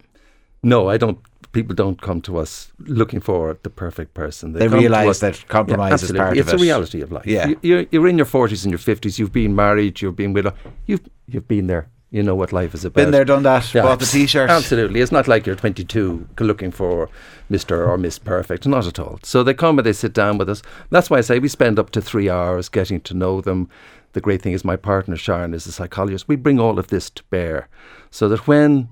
No, 0.63 0.87
I 0.87 0.95
don't. 0.95 1.19
People 1.53 1.75
don't 1.75 2.01
come 2.01 2.19
to 2.21 2.37
us 2.37 2.71
looking 2.79 3.21
for 3.21 3.57
the 3.63 3.69
perfect 3.69 4.13
person. 4.13 4.53
They 4.53 4.61
come 4.67 4.71
to 4.71 4.77
realise 4.79 5.09
us- 5.09 5.19
that 5.19 5.47
compromise 5.47 6.03
is 6.03 6.11
part 6.11 6.37
it's 6.37 6.47
of 6.51 6.59
a 6.59 6.63
it. 6.63 6.65
reality 6.65 7.01
of 7.01 7.11
life. 7.11 7.25
Yeah. 7.25 7.47
You, 7.47 7.59
you're, 7.61 7.85
you're 7.91 8.07
in 8.07 8.17
your 8.17 8.25
forties 8.25 8.65
and 8.65 8.71
your 8.71 8.79
fifties. 8.79 9.17
You've 9.19 9.31
been 9.31 9.55
married. 9.55 10.01
You've 10.01 10.15
been 10.15 10.33
with. 10.33 10.47
You've 10.85 11.01
you've 11.27 11.47
been 11.47 11.67
there. 11.67 11.87
You 12.11 12.21
know 12.21 12.35
what 12.35 12.53
life 12.53 12.75
is 12.75 12.85
about. 12.85 13.01
Been 13.01 13.09
there, 13.09 13.25
done 13.25 13.41
that. 13.41 13.73
Yeah, 13.73 13.81
bought 13.81 13.99
the 13.99 14.05
T-shirt. 14.05 14.47
Absolutely. 14.47 15.01
It's 15.01 15.11
not 15.11 15.27
like 15.27 15.47
you're 15.47 15.55
22 15.55 16.27
looking 16.41 16.69
for 16.69 17.09
Mr. 17.49 17.87
or 17.87 17.97
Miss 17.97 18.19
Perfect. 18.19 18.67
Not 18.67 18.85
at 18.85 18.99
all. 18.99 19.17
So 19.23 19.41
they 19.41 19.55
come 19.55 19.79
and 19.79 19.85
they 19.87 19.93
sit 19.93 20.13
down 20.13 20.37
with 20.37 20.47
us. 20.47 20.61
That's 20.91 21.09
why 21.09 21.17
I 21.17 21.21
say 21.21 21.39
we 21.39 21.47
spend 21.47 21.79
up 21.79 21.89
to 21.89 22.03
three 22.03 22.29
hours 22.29 22.69
getting 22.69 23.01
to 23.01 23.15
know 23.15 23.41
them. 23.41 23.67
The 24.11 24.21
great 24.21 24.43
thing 24.43 24.53
is 24.53 24.63
my 24.63 24.75
partner 24.75 25.15
Sharon 25.15 25.55
is 25.55 25.65
a 25.65 25.71
psychologist. 25.71 26.27
We 26.27 26.35
bring 26.35 26.59
all 26.59 26.77
of 26.77 26.89
this 26.89 27.09
to 27.09 27.23
bear 27.31 27.67
so 28.11 28.29
that 28.29 28.47
when 28.47 28.89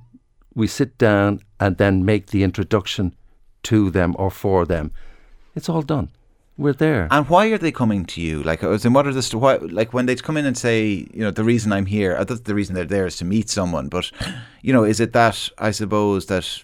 we 0.56 0.68
sit 0.68 0.98
down 0.98 1.42
and 1.60 1.78
then 1.78 2.06
make 2.06 2.28
the 2.28 2.44
introduction 2.44 3.16
to 3.64 3.90
them 3.90 4.16
or 4.18 4.32
for 4.32 4.66
them, 4.66 4.92
it's 5.56 5.70
all 5.70 5.82
done. 5.82 6.10
We're 6.58 6.74
there. 6.74 7.08
And 7.10 7.28
why 7.28 7.48
are 7.48 7.58
they 7.58 7.72
coming 7.72 8.06
to 8.06 8.22
you? 8.22 8.44
Like, 8.44 8.64
as 8.64 8.86
in, 8.86 8.94
what 8.94 9.08
are 9.08 9.14
the 9.14 9.24
st- 9.24 9.42
why, 9.42 9.56
like 9.56 9.94
when 9.94 10.06
they 10.06 10.16
come 10.16 10.38
in 10.38 10.46
and 10.46 10.58
say, 10.58 11.08
you 11.12 11.22
know, 11.22 11.32
the 11.32 11.44
reason 11.44 11.72
I'm 11.72 11.88
here, 11.88 12.16
uh, 12.16 12.24
that's 12.24 12.42
the 12.42 12.54
reason 12.54 12.76
they're 12.76 12.86
there 12.86 13.08
is 13.08 13.18
to 13.18 13.26
meet 13.26 13.50
someone. 13.50 13.88
But, 13.88 14.12
you 14.62 14.72
know, 14.72 14.84
is 14.84 15.00
it 15.00 15.14
that 15.14 15.50
I 15.58 15.72
suppose 15.72 16.28
that 16.28 16.64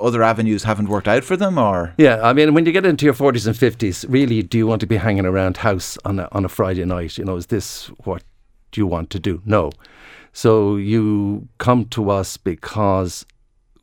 other 0.00 0.22
avenues 0.22 0.62
haven't 0.64 0.88
worked 0.88 1.08
out 1.08 1.24
for 1.24 1.36
them, 1.36 1.58
or 1.58 1.94
Yeah, 1.96 2.20
I 2.22 2.32
mean, 2.32 2.54
when 2.54 2.66
you 2.66 2.72
get 2.72 2.86
into 2.86 3.04
your 3.04 3.14
40s 3.14 3.46
and 3.46 3.56
50s, 3.56 4.04
really, 4.08 4.42
do 4.42 4.58
you 4.58 4.66
want 4.66 4.80
to 4.80 4.86
be 4.86 4.96
hanging 4.96 5.26
around 5.26 5.56
house 5.58 5.98
on 6.04 6.20
a, 6.20 6.28
on 6.30 6.44
a 6.44 6.48
Friday 6.48 6.84
night? 6.84 7.18
You 7.18 7.24
know, 7.24 7.36
is 7.36 7.46
this 7.46 7.86
what 8.04 8.22
you 8.76 8.86
want 8.86 9.10
to 9.10 9.18
do? 9.18 9.42
No. 9.44 9.70
So 10.32 10.76
you 10.76 11.48
come 11.58 11.84
to 11.86 12.10
us 12.10 12.36
because 12.36 13.26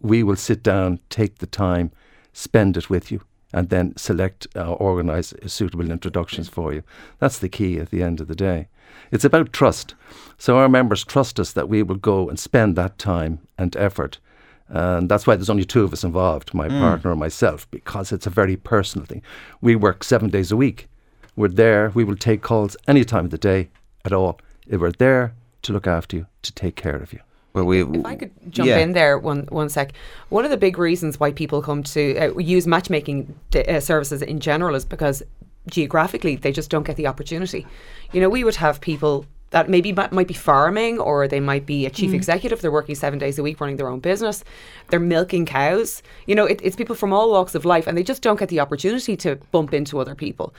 we 0.01 0.23
will 0.23 0.35
sit 0.35 0.63
down, 0.63 0.99
take 1.09 1.37
the 1.37 1.47
time, 1.47 1.91
spend 2.33 2.77
it 2.77 2.89
with 2.89 3.11
you, 3.11 3.21
and 3.53 3.69
then 3.69 3.95
select, 3.97 4.47
uh, 4.55 4.73
organise 4.73 5.33
suitable 5.45 5.91
introductions 5.91 6.49
for 6.49 6.73
you. 6.73 6.83
That's 7.19 7.39
the 7.39 7.49
key 7.49 7.79
at 7.79 7.91
the 7.91 8.01
end 8.01 8.19
of 8.19 8.27
the 8.27 8.35
day. 8.35 8.67
It's 9.11 9.25
about 9.25 9.53
trust. 9.53 9.95
So 10.37 10.57
our 10.57 10.69
members 10.69 11.03
trust 11.03 11.39
us 11.39 11.53
that 11.53 11.69
we 11.69 11.83
will 11.83 11.95
go 11.95 12.29
and 12.29 12.39
spend 12.39 12.75
that 12.75 12.97
time 12.97 13.39
and 13.57 13.75
effort. 13.77 14.19
And 14.67 15.09
that's 15.09 15.25
why 15.25 15.35
there's 15.35 15.49
only 15.49 15.65
two 15.65 15.83
of 15.83 15.93
us 15.93 16.03
involved, 16.03 16.53
my 16.53 16.67
partner 16.67 17.09
and 17.11 17.19
myself, 17.19 17.69
because 17.71 18.11
it's 18.11 18.27
a 18.27 18.31
very 18.31 18.55
personal 18.55 19.05
thing. 19.05 19.23
We 19.61 19.75
work 19.75 20.03
seven 20.03 20.29
days 20.29 20.51
a 20.51 20.57
week. 20.57 20.87
We're 21.35 21.47
there. 21.47 21.91
We 21.95 22.03
will 22.03 22.15
take 22.15 22.43
calls 22.43 22.77
any 22.87 23.03
time 23.03 23.25
of 23.25 23.31
the 23.31 23.39
day 23.39 23.69
at 24.05 24.13
all. 24.13 24.39
If 24.67 24.79
we're 24.79 24.91
there 24.91 25.33
to 25.63 25.73
look 25.73 25.87
after 25.87 26.17
you, 26.17 26.25
to 26.43 26.51
take 26.53 26.75
care 26.75 26.95
of 26.95 27.11
you. 27.13 27.19
well, 27.53 27.65
we? 27.65 27.81
If 27.81 28.05
I 28.05 28.15
could 28.15 28.31
jump 28.49 28.67
yeah. 28.69 28.77
in 28.77 28.93
there 28.93 29.17
one 29.17 29.47
one 29.49 29.69
sec, 29.69 29.93
one 30.29 30.45
of 30.45 30.51
the 30.51 30.57
big 30.57 30.77
reasons 30.77 31.19
why 31.19 31.31
people 31.31 31.61
come 31.61 31.83
to 31.83 32.17
uh, 32.17 32.37
use 32.37 32.67
matchmaking 32.67 33.33
d- 33.51 33.63
uh, 33.65 33.79
services 33.79 34.21
in 34.21 34.39
general 34.39 34.75
is 34.75 34.85
because 34.85 35.23
geographically 35.67 36.35
they 36.35 36.51
just 36.51 36.69
don't 36.69 36.85
get 36.85 36.95
the 36.95 37.07
opportunity. 37.07 37.65
You 38.11 38.21
know, 38.21 38.29
we 38.29 38.43
would 38.43 38.55
have 38.55 38.79
people 38.81 39.25
that 39.51 39.67
maybe 39.67 39.91
might, 39.91 40.11
might 40.11 40.27
be 40.27 40.33
farming 40.35 40.99
or 40.99 41.27
they 41.27 41.39
might 41.39 41.65
be 41.65 41.85
a 41.87 41.89
Mm. 41.89 41.95
chief 41.95 42.13
executive. 42.13 42.61
They're 42.61 42.71
working 42.71 42.93
seven 42.95 43.17
days 43.17 43.39
a 43.39 43.43
week 43.43 43.59
running 43.59 43.77
their 43.77 43.89
own 43.89 43.99
business. 43.99 44.43
They're 44.89 44.99
milking 44.99 45.47
cows. 45.47 46.03
You 46.27 46.35
know, 46.35 46.45
it, 46.45 46.59
it's 46.63 46.75
people 46.75 46.95
from 46.95 47.13
all 47.13 47.31
walks 47.31 47.55
of 47.55 47.65
life 47.65 47.87
and 47.87 47.97
they 47.97 48.03
just 48.03 48.21
don't 48.21 48.39
get 48.39 48.49
the 48.49 48.59
opportunity 48.59 49.17
to 49.17 49.37
bump 49.51 49.73
into 49.73 49.99
other 49.99 50.13
people. 50.13 50.53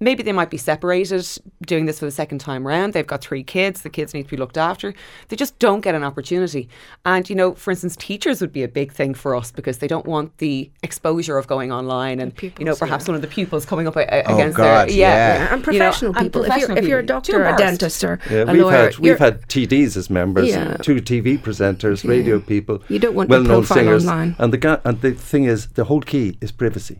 Maybe 0.00 0.22
they 0.24 0.32
might 0.32 0.50
be 0.50 0.56
separated 0.56 1.26
doing 1.66 1.86
this 1.86 2.00
for 2.00 2.04
the 2.04 2.10
second 2.10 2.40
time 2.40 2.66
round. 2.66 2.92
They've 2.92 3.06
got 3.06 3.20
three 3.22 3.44
kids. 3.44 3.82
The 3.82 3.88
kids 3.90 4.12
need 4.12 4.24
to 4.24 4.28
be 4.30 4.36
looked 4.36 4.58
after. 4.58 4.92
They 5.28 5.36
just 5.36 5.56
don't 5.60 5.80
get 5.82 5.94
an 5.94 6.02
opportunity. 6.02 6.68
And, 7.04 7.30
you 7.30 7.36
know, 7.36 7.54
for 7.54 7.70
instance, 7.70 7.94
teachers 7.96 8.40
would 8.40 8.52
be 8.52 8.64
a 8.64 8.68
big 8.68 8.92
thing 8.92 9.14
for 9.14 9.36
us 9.36 9.52
because 9.52 9.78
they 9.78 9.86
don't 9.86 10.04
want 10.04 10.36
the 10.38 10.68
exposure 10.82 11.38
of 11.38 11.46
going 11.46 11.70
online 11.70 12.18
and, 12.18 12.32
you 12.58 12.64
know, 12.64 12.74
perhaps 12.74 13.06
one 13.06 13.14
of 13.14 13.22
the 13.22 13.28
pupils 13.28 13.64
coming 13.64 13.86
up 13.86 13.94
a, 13.96 14.00
a- 14.00 14.24
Oh, 14.26 14.34
against 14.34 14.56
God, 14.56 14.88
their. 14.88 14.96
yeah. 14.96 15.36
and 15.36 15.50
you 15.50 15.56
know, 15.56 15.62
professional 15.62 16.16
and 16.16 16.26
people. 16.26 16.42
professional 16.42 16.76
if, 16.76 16.82
you're, 16.82 16.84
if 16.84 16.88
you're 16.88 16.98
a 16.98 17.06
doctor, 17.06 17.32
Too 17.32 17.54
a 17.54 17.56
dentist, 17.56 18.02
or 18.04 18.18
Yeah, 18.28 18.38
a 18.38 18.46
we've 18.52 18.62
lawyer, 18.62 18.76
had 18.90 18.98
we've 18.98 19.18
had 19.18 19.42
TDs 19.48 19.96
as 19.96 20.10
members, 20.10 20.48
Yeah. 20.48 20.76
two 20.78 20.96
TV 20.96 21.38
presenters, 21.38 22.06
radio 22.06 22.40
people, 22.40 22.82
You 22.88 22.98
don't 22.98 23.14
want 23.14 23.30
well-known 23.30 23.64
profile 23.64 23.76
singers, 23.78 24.04
online. 24.06 24.34
and 24.38 24.52
the 24.52 24.58
ga- 24.58 24.80
and 24.84 25.00
the 25.02 25.12
thing 25.12 25.44
is, 25.44 25.68
the 25.68 25.84
whole 25.84 26.00
key 26.02 26.36
is 26.40 26.50
privacy. 26.50 26.98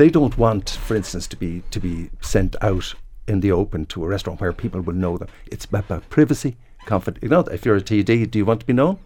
They 0.00 0.08
don't 0.08 0.38
want, 0.38 0.70
for 0.70 0.96
instance, 0.96 1.26
to 1.26 1.36
be 1.36 1.62
to 1.72 1.78
be 1.78 2.08
sent 2.22 2.56
out 2.62 2.94
in 3.28 3.40
the 3.40 3.52
open 3.52 3.84
to 3.92 4.02
a 4.02 4.08
restaurant 4.08 4.40
where 4.40 4.50
people 4.54 4.80
will 4.80 4.94
know 4.94 5.18
them. 5.18 5.28
It's 5.52 5.66
about 5.66 6.08
privacy, 6.08 6.56
confidence. 6.86 7.22
You 7.22 7.28
know, 7.28 7.40
if 7.40 7.66
you're 7.66 7.76
a 7.76 7.82
TD, 7.82 8.30
do 8.30 8.38
you 8.38 8.46
want 8.46 8.60
to 8.60 8.66
be 8.66 8.72
known? 8.72 8.98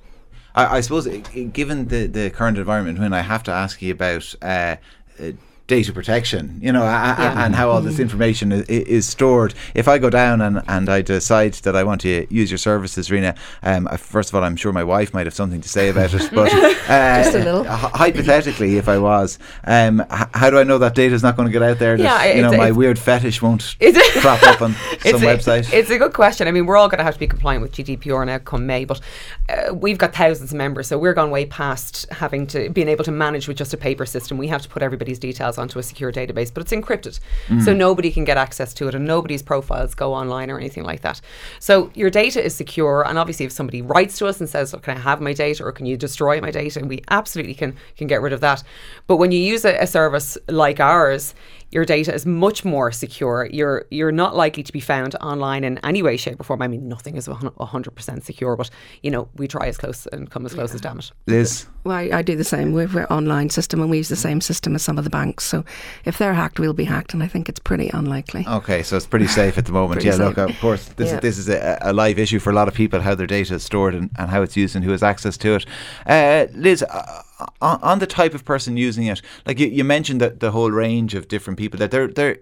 I, 0.55 0.77
I 0.77 0.81
suppose, 0.83 1.09
i- 1.09 1.19
given 1.61 1.89
the, 1.89 2.07
the 2.07 2.31
current 2.31 2.59
environment, 2.59 3.01
when 3.01 3.13
I 3.13 3.23
have 3.23 3.43
to 3.43 3.51
ask 3.51 3.83
you 3.83 3.91
about 3.93 4.33
uh, 4.41 4.77
uh, 5.19 5.33
data 5.67 5.93
protection, 5.95 6.59
you 6.63 6.71
know, 6.71 6.83
a- 6.83 7.35
and 7.39 7.55
how 7.55 7.71
all 7.71 7.81
this 7.81 7.99
information 7.99 8.53
is, 8.53 8.63
is 8.69 9.07
stored. 9.07 9.55
If 9.75 9.89
I 9.89 9.97
go 9.97 10.11
down 10.11 10.43
and, 10.43 10.63
and 10.69 10.91
I 10.91 11.01
decide 11.01 11.55
that 11.55 11.75
I 11.75 11.83
want 11.85 12.03
to 12.03 12.27
use 12.29 12.51
your 12.51 12.59
services, 12.59 13.11
Rena, 13.11 13.35
um, 13.63 13.89
first 13.97 14.29
of 14.29 14.35
all, 14.35 14.45
I'm 14.45 14.57
sure 14.57 14.73
my 14.75 14.85
wife 14.85 15.15
might 15.15 15.25
have 15.27 15.33
something 15.35 15.63
to 15.63 15.69
say 15.69 15.89
about 15.89 16.13
it, 16.13 16.29
but 16.35 16.53
uh, 16.53 16.75
Just 17.25 17.35
a 17.37 17.39
little. 17.39 17.65
hypothetically, 17.65 18.77
if 18.77 18.89
I 18.89 18.99
was, 18.99 19.39
um, 19.65 20.03
h- 20.13 20.29
how 20.35 20.51
do 20.51 20.59
I 20.59 20.65
know 20.65 20.77
that 20.79 20.95
data 20.95 21.15
is 21.15 21.23
not 21.23 21.35
going 21.35 21.47
to 21.49 21.53
get 21.53 21.63
out 21.63 21.79
there? 21.79 21.97
That, 21.97 22.27
Yeah, 22.29 22.35
you 22.35 22.43
know, 22.43 22.53
my 22.57 22.71
weird 22.71 22.99
fetish 22.99 23.41
won't 23.41 23.77
crop 24.21 24.43
up 24.43 24.61
on 24.61 24.75
some 25.01 25.23
a, 25.23 25.27
website. 25.27 25.73
It's 25.73 25.89
a 25.91 25.97
good 25.99 26.13
question. 26.13 26.47
I 26.47 26.51
mean, 26.51 26.67
we're 26.67 26.77
all 26.77 26.89
going 26.89 26.99
to 26.99 27.05
have 27.05 27.15
to 27.15 27.21
be 27.21 27.27
compliant 27.27 27.63
with 27.63 27.73
GDPR 27.73 28.27
now 28.27 28.37
come 28.39 28.67
May, 28.67 28.85
but 28.85 29.01
uh, 29.49 29.73
we've 29.73 29.97
got 29.99 30.15
thousands 30.15 30.53
of 30.53 30.59
members, 30.59 30.89
so 30.89 30.99
we're 30.99 31.15
gone 31.15 31.31
way 31.31 31.47
past 31.47 32.07
having 32.11 32.47
to 32.49 32.69
being 32.69 32.89
able 32.89 33.05
to 33.05 33.13
manage 33.13 33.49
with 33.49 33.57
just 33.57 33.73
a 33.73 33.79
paper 33.79 34.05
system. 34.05 34.37
We 34.37 34.49
have 34.49 34.61
to 34.61 34.69
put 34.69 34.83
everybody's 34.83 35.19
details 35.19 35.54
onto 35.59 35.79
a 35.79 35.83
secure 35.83 36.13
database, 36.13 36.53
but 36.53 36.63
it's 36.63 36.73
encrypted, 36.73 37.21
mm. 37.49 37.63
so 37.63 37.73
nobody 37.73 38.11
can 38.11 38.25
get 38.25 38.37
access 38.37 38.75
to 38.75 38.89
it, 38.89 38.95
and 38.95 39.05
nobody's 39.05 39.43
profiles 39.43 39.95
go 39.95 40.13
online 40.15 40.51
or 40.51 40.59
anything 40.59 40.85
like 40.85 41.03
that. 41.03 41.21
So 41.59 41.91
your 41.95 42.11
data 42.11 42.45
is 42.45 42.55
secure, 42.55 43.07
and 43.07 43.19
obviously, 43.19 43.47
if 43.47 43.53
somebody 43.53 43.83
writes 43.83 44.19
to 44.19 44.27
us 44.27 44.41
and 44.41 44.49
says, 44.49 44.75
oh, 44.75 44.79
"Can 44.79 44.97
I 44.97 45.01
have 45.01 45.21
my 45.21 45.33
data?" 45.33 45.65
or 45.65 45.73
"Can 45.73 45.87
you 45.87 45.97
destroy 45.97 46.41
my 46.41 46.51
data?" 46.51 46.79
and 46.79 46.89
we 46.89 47.03
absolutely 47.11 47.55
can 47.55 47.77
can 47.97 48.07
get 48.07 48.23
rid 48.23 48.33
of 48.33 48.41
that. 48.41 48.63
But 49.07 49.17
when 49.17 49.33
you 49.33 49.39
use 49.39 49.65
a, 49.65 49.77
a 49.79 49.87
service 49.87 50.39
like 50.49 50.81
ours, 50.81 51.35
your 51.75 51.85
data 51.85 52.15
is 52.15 52.25
much 52.25 52.65
more 52.65 52.93
secure. 52.93 53.49
You're 53.53 53.85
you're 53.91 54.13
not 54.13 54.37
likely 54.37 54.63
to 54.63 54.73
be 54.73 54.81
found 54.81 55.17
online 55.17 55.65
in 55.65 55.79
any 55.85 56.03
way, 56.03 56.17
shape, 56.17 56.41
or 56.41 56.45
form. 56.45 56.63
I 56.63 56.69
mean, 56.69 56.89
nothing 56.89 57.17
is 57.17 57.27
hundred 57.27 57.91
percent 57.91 58.25
secure, 58.25 58.57
but 58.57 58.71
you 59.03 59.11
know 59.11 59.29
we 59.35 59.49
try 59.49 59.67
as 59.67 59.77
close 59.77 60.07
and 60.07 60.31
come 60.31 60.47
as 60.47 60.55
close 60.55 60.73
as 60.73 60.81
damn 60.81 61.01
it. 61.01 61.11
Liz? 61.27 61.67
Well, 61.83 61.97
I, 61.97 62.11
I 62.15 62.23
do 62.23 62.35
the 62.37 62.45
same. 62.45 62.73
We're, 62.73 62.87
we're 62.87 63.05
online 63.07 63.51
system 63.51 63.83
and 63.83 63.91
we 63.91 63.99
use 63.99 64.09
the 64.09 64.17
same 64.17 64.41
system 64.41 64.75
as 64.75 64.83
some 64.83 64.97
of 64.97 65.05
the 65.05 65.11
banks. 65.11 65.45
So 65.45 65.65
if 66.07 66.17
they're 66.17 66.33
hacked, 66.33 66.59
we'll 66.59 66.73
be 66.73 66.85
hacked, 66.85 67.13
and 67.13 67.23
I 67.23 67.27
think 67.27 67.49
it's 67.49 67.61
pretty 67.61 67.91
unlikely. 67.91 68.47
Okay, 68.49 68.83
so 68.83 68.97
it's 68.97 69.07
pretty 69.07 69.27
safe 69.27 69.59
at 69.59 69.67
the 69.67 69.73
moment. 69.73 70.01
Pretty 70.01 70.17
yeah, 70.17 70.25
look, 70.25 70.39
of 70.39 70.59
course, 70.61 70.87
this 70.97 71.11
Yeah. 71.11 71.17
is 71.17 71.21
this 71.21 71.39
is 71.39 71.49
a, 71.49 71.79
a 71.83 71.93
live 71.93 72.19
issue 72.19 72.39
for 72.39 72.51
a 72.51 72.55
lot 72.55 72.69
of 72.69 72.75
people 72.75 73.01
how 73.01 73.15
their 73.17 73.27
data 73.27 73.55
is 73.55 73.65
stored 73.65 73.95
and, 73.95 74.11
and 74.17 74.31
how 74.31 74.43
it's 74.43 74.57
used 74.57 74.77
and 74.77 74.85
who 74.85 74.93
has 74.93 75.03
access 75.03 75.37
to 75.39 75.57
it. 75.57 75.67
Uh, 76.07 76.47
Liz, 76.55 76.83
uh, 76.85 77.23
on, 77.61 77.79
on 77.83 77.99
the 77.99 78.07
type 78.07 78.35
of 78.35 78.45
person 78.45 78.77
using 78.77 79.07
it, 79.07 79.23
like 79.47 79.59
you, 79.59 79.67
you 79.67 79.85
mentioned 79.85 80.21
that 80.21 80.41
the 80.41 80.51
whole 80.51 80.71
range 80.71 81.15
of 81.15 81.29
different 81.29 81.59
people 81.59 81.79
that 81.79 81.91
there 81.91 82.09
there 82.09 82.39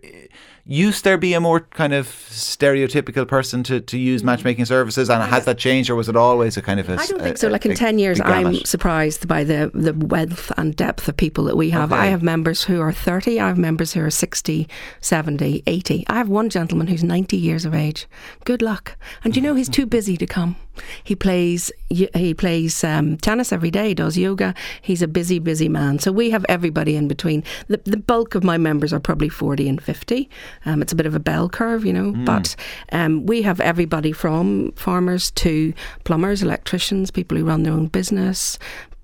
used 0.64 1.04
there 1.04 1.18
be 1.18 1.34
a 1.34 1.40
more 1.40 1.60
kind 1.60 1.92
of 1.92 2.06
stereotypical 2.06 3.26
person 3.26 3.62
to, 3.64 3.80
to 3.80 3.98
use 3.98 4.22
matchmaking 4.22 4.64
services, 4.64 5.10
and 5.10 5.22
has 5.22 5.44
that 5.44 5.58
changed, 5.58 5.90
or 5.90 5.94
was 5.96 6.08
it 6.08 6.16
always 6.16 6.56
a 6.56 6.62
kind 6.62 6.78
of 6.80 6.88
a? 6.88 6.92
I 7.00 7.06
don't 7.06 7.20
think 7.20 7.36
so. 7.38 7.48
a- 7.48 7.50
Like 7.50 7.66
in 7.66 7.72
a 7.72 7.76
10 7.76 7.98
years, 7.98 8.20
I'm 8.20 8.54
surprised 8.64 9.26
by 9.26 9.44
the, 9.44 9.70
the 9.74 9.92
width 9.92 10.52
and 10.56 10.74
depth 10.76 11.08
of 11.08 11.16
people 11.16 11.44
that 11.44 11.56
we 11.56 11.70
have. 11.70 11.92
Okay. 11.92 12.00
I 12.00 12.06
have 12.06 12.22
members 12.22 12.64
who 12.64 12.80
are 12.80 12.92
30, 12.92 13.40
I 13.40 13.48
have 13.48 13.58
members 13.58 13.92
who 13.92 14.02
are 14.02 14.10
60, 14.10 14.68
70, 15.00 15.62
80. 15.66 16.04
I 16.08 16.14
have 16.14 16.28
one 16.28 16.48
gentleman 16.48 16.86
who's 16.86 17.02
90 17.04 17.36
years 17.36 17.64
of 17.64 17.74
age. 17.74 18.06
Good 18.44 18.62
luck. 18.62 18.96
And 19.24 19.34
you 19.36 19.42
know, 19.42 19.54
he's 19.54 19.68
too 19.68 19.86
busy 19.98 20.16
to 20.16 20.26
come. 20.26 20.56
He 21.04 21.14
plays 21.14 21.70
he 21.90 22.32
plays 22.32 22.82
um, 22.82 23.18
tennis 23.18 23.52
every 23.52 23.70
day, 23.70 23.92
does 23.92 24.16
yoga. 24.16 24.54
He's 24.80 25.02
a 25.02 25.06
busy, 25.08 25.38
busy 25.38 25.68
man. 25.68 25.98
So 25.98 26.10
we 26.10 26.30
have 26.30 26.46
everybody 26.48 26.96
in 26.96 27.08
between. 27.08 27.44
The, 27.68 27.82
the 27.84 27.98
bulk 27.98 28.34
of 28.34 28.42
my 28.42 28.56
members 28.56 28.90
are 28.94 29.00
probably 29.00 29.28
40 29.28 29.68
and 29.68 29.82
50. 29.82 30.30
Um, 30.66 30.82
it's 30.82 30.92
a 30.92 30.96
bit 30.96 31.06
of 31.06 31.14
a 31.14 31.20
bell 31.20 31.48
curve, 31.48 31.84
you 31.84 31.92
know, 31.92 32.12
but 32.12 32.54
um, 32.92 33.26
we 33.26 33.42
have 33.42 33.60
everybody 33.60 34.12
from 34.12 34.72
farmers 34.72 35.30
to 35.32 35.72
plumbers, 36.04 36.42
electricians, 36.42 37.10
people 37.10 37.36
who 37.36 37.44
run 37.44 37.62
their 37.62 37.72
own 37.72 37.86
business, 37.88 38.58